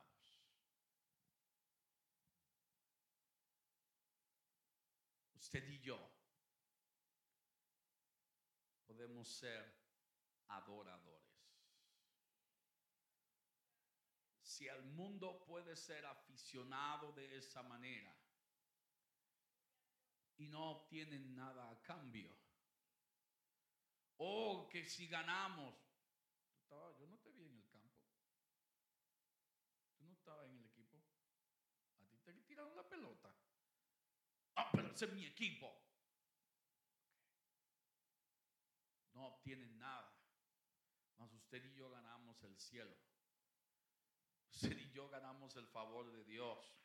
Usted 5.52 5.68
y 5.68 5.80
yo 5.80 5.98
podemos 8.86 9.28
ser 9.28 9.74
adoradores. 10.46 11.26
Si 14.42 14.68
el 14.68 14.84
mundo 14.84 15.44
puede 15.44 15.74
ser 15.74 16.06
aficionado 16.06 17.10
de 17.14 17.36
esa 17.36 17.64
manera 17.64 18.16
y 20.36 20.46
no 20.46 20.70
obtienen 20.70 21.34
nada 21.34 21.68
a 21.68 21.82
cambio, 21.82 22.32
o 24.18 24.68
que 24.68 24.84
si 24.84 25.08
ganamos, 25.08 25.74
te 27.24 27.32
vi 27.32 27.46
en 27.46 27.54
el 27.56 27.66
campo, 27.66 28.04
tú 29.98 30.04
no 30.04 30.12
estabas 30.12 30.48
en 30.48 30.58
el 30.58 30.64
equipo, 30.64 30.96
a 31.98 32.06
ti 32.06 32.18
te 32.18 32.34
tiraron 32.34 32.76
la 32.76 32.88
pelota. 32.88 33.34
Ah, 34.56 34.59
pero 34.72 34.88
ese 34.90 35.06
es 35.06 35.12
mi 35.12 35.24
equipo. 35.24 35.74
No 39.14 39.26
obtienen 39.26 39.78
nada, 39.78 40.12
mas 41.18 41.32
usted 41.32 41.64
y 41.64 41.74
yo 41.74 41.90
ganamos 41.90 42.42
el 42.44 42.58
cielo. 42.58 42.96
Usted 44.52 44.76
y 44.78 44.90
yo 44.90 45.08
ganamos 45.08 45.56
el 45.56 45.66
favor 45.66 46.10
de 46.10 46.24
Dios. 46.24 46.80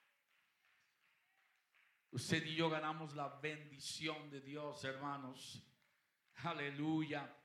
Usted 2.11 2.45
y 2.45 2.55
yo 2.55 2.69
ganamos 2.69 3.13
la 3.13 3.27
bendición 3.39 4.29
de 4.29 4.41
Dios, 4.41 4.83
hermanos. 4.83 5.61
Aleluya. 6.43 7.36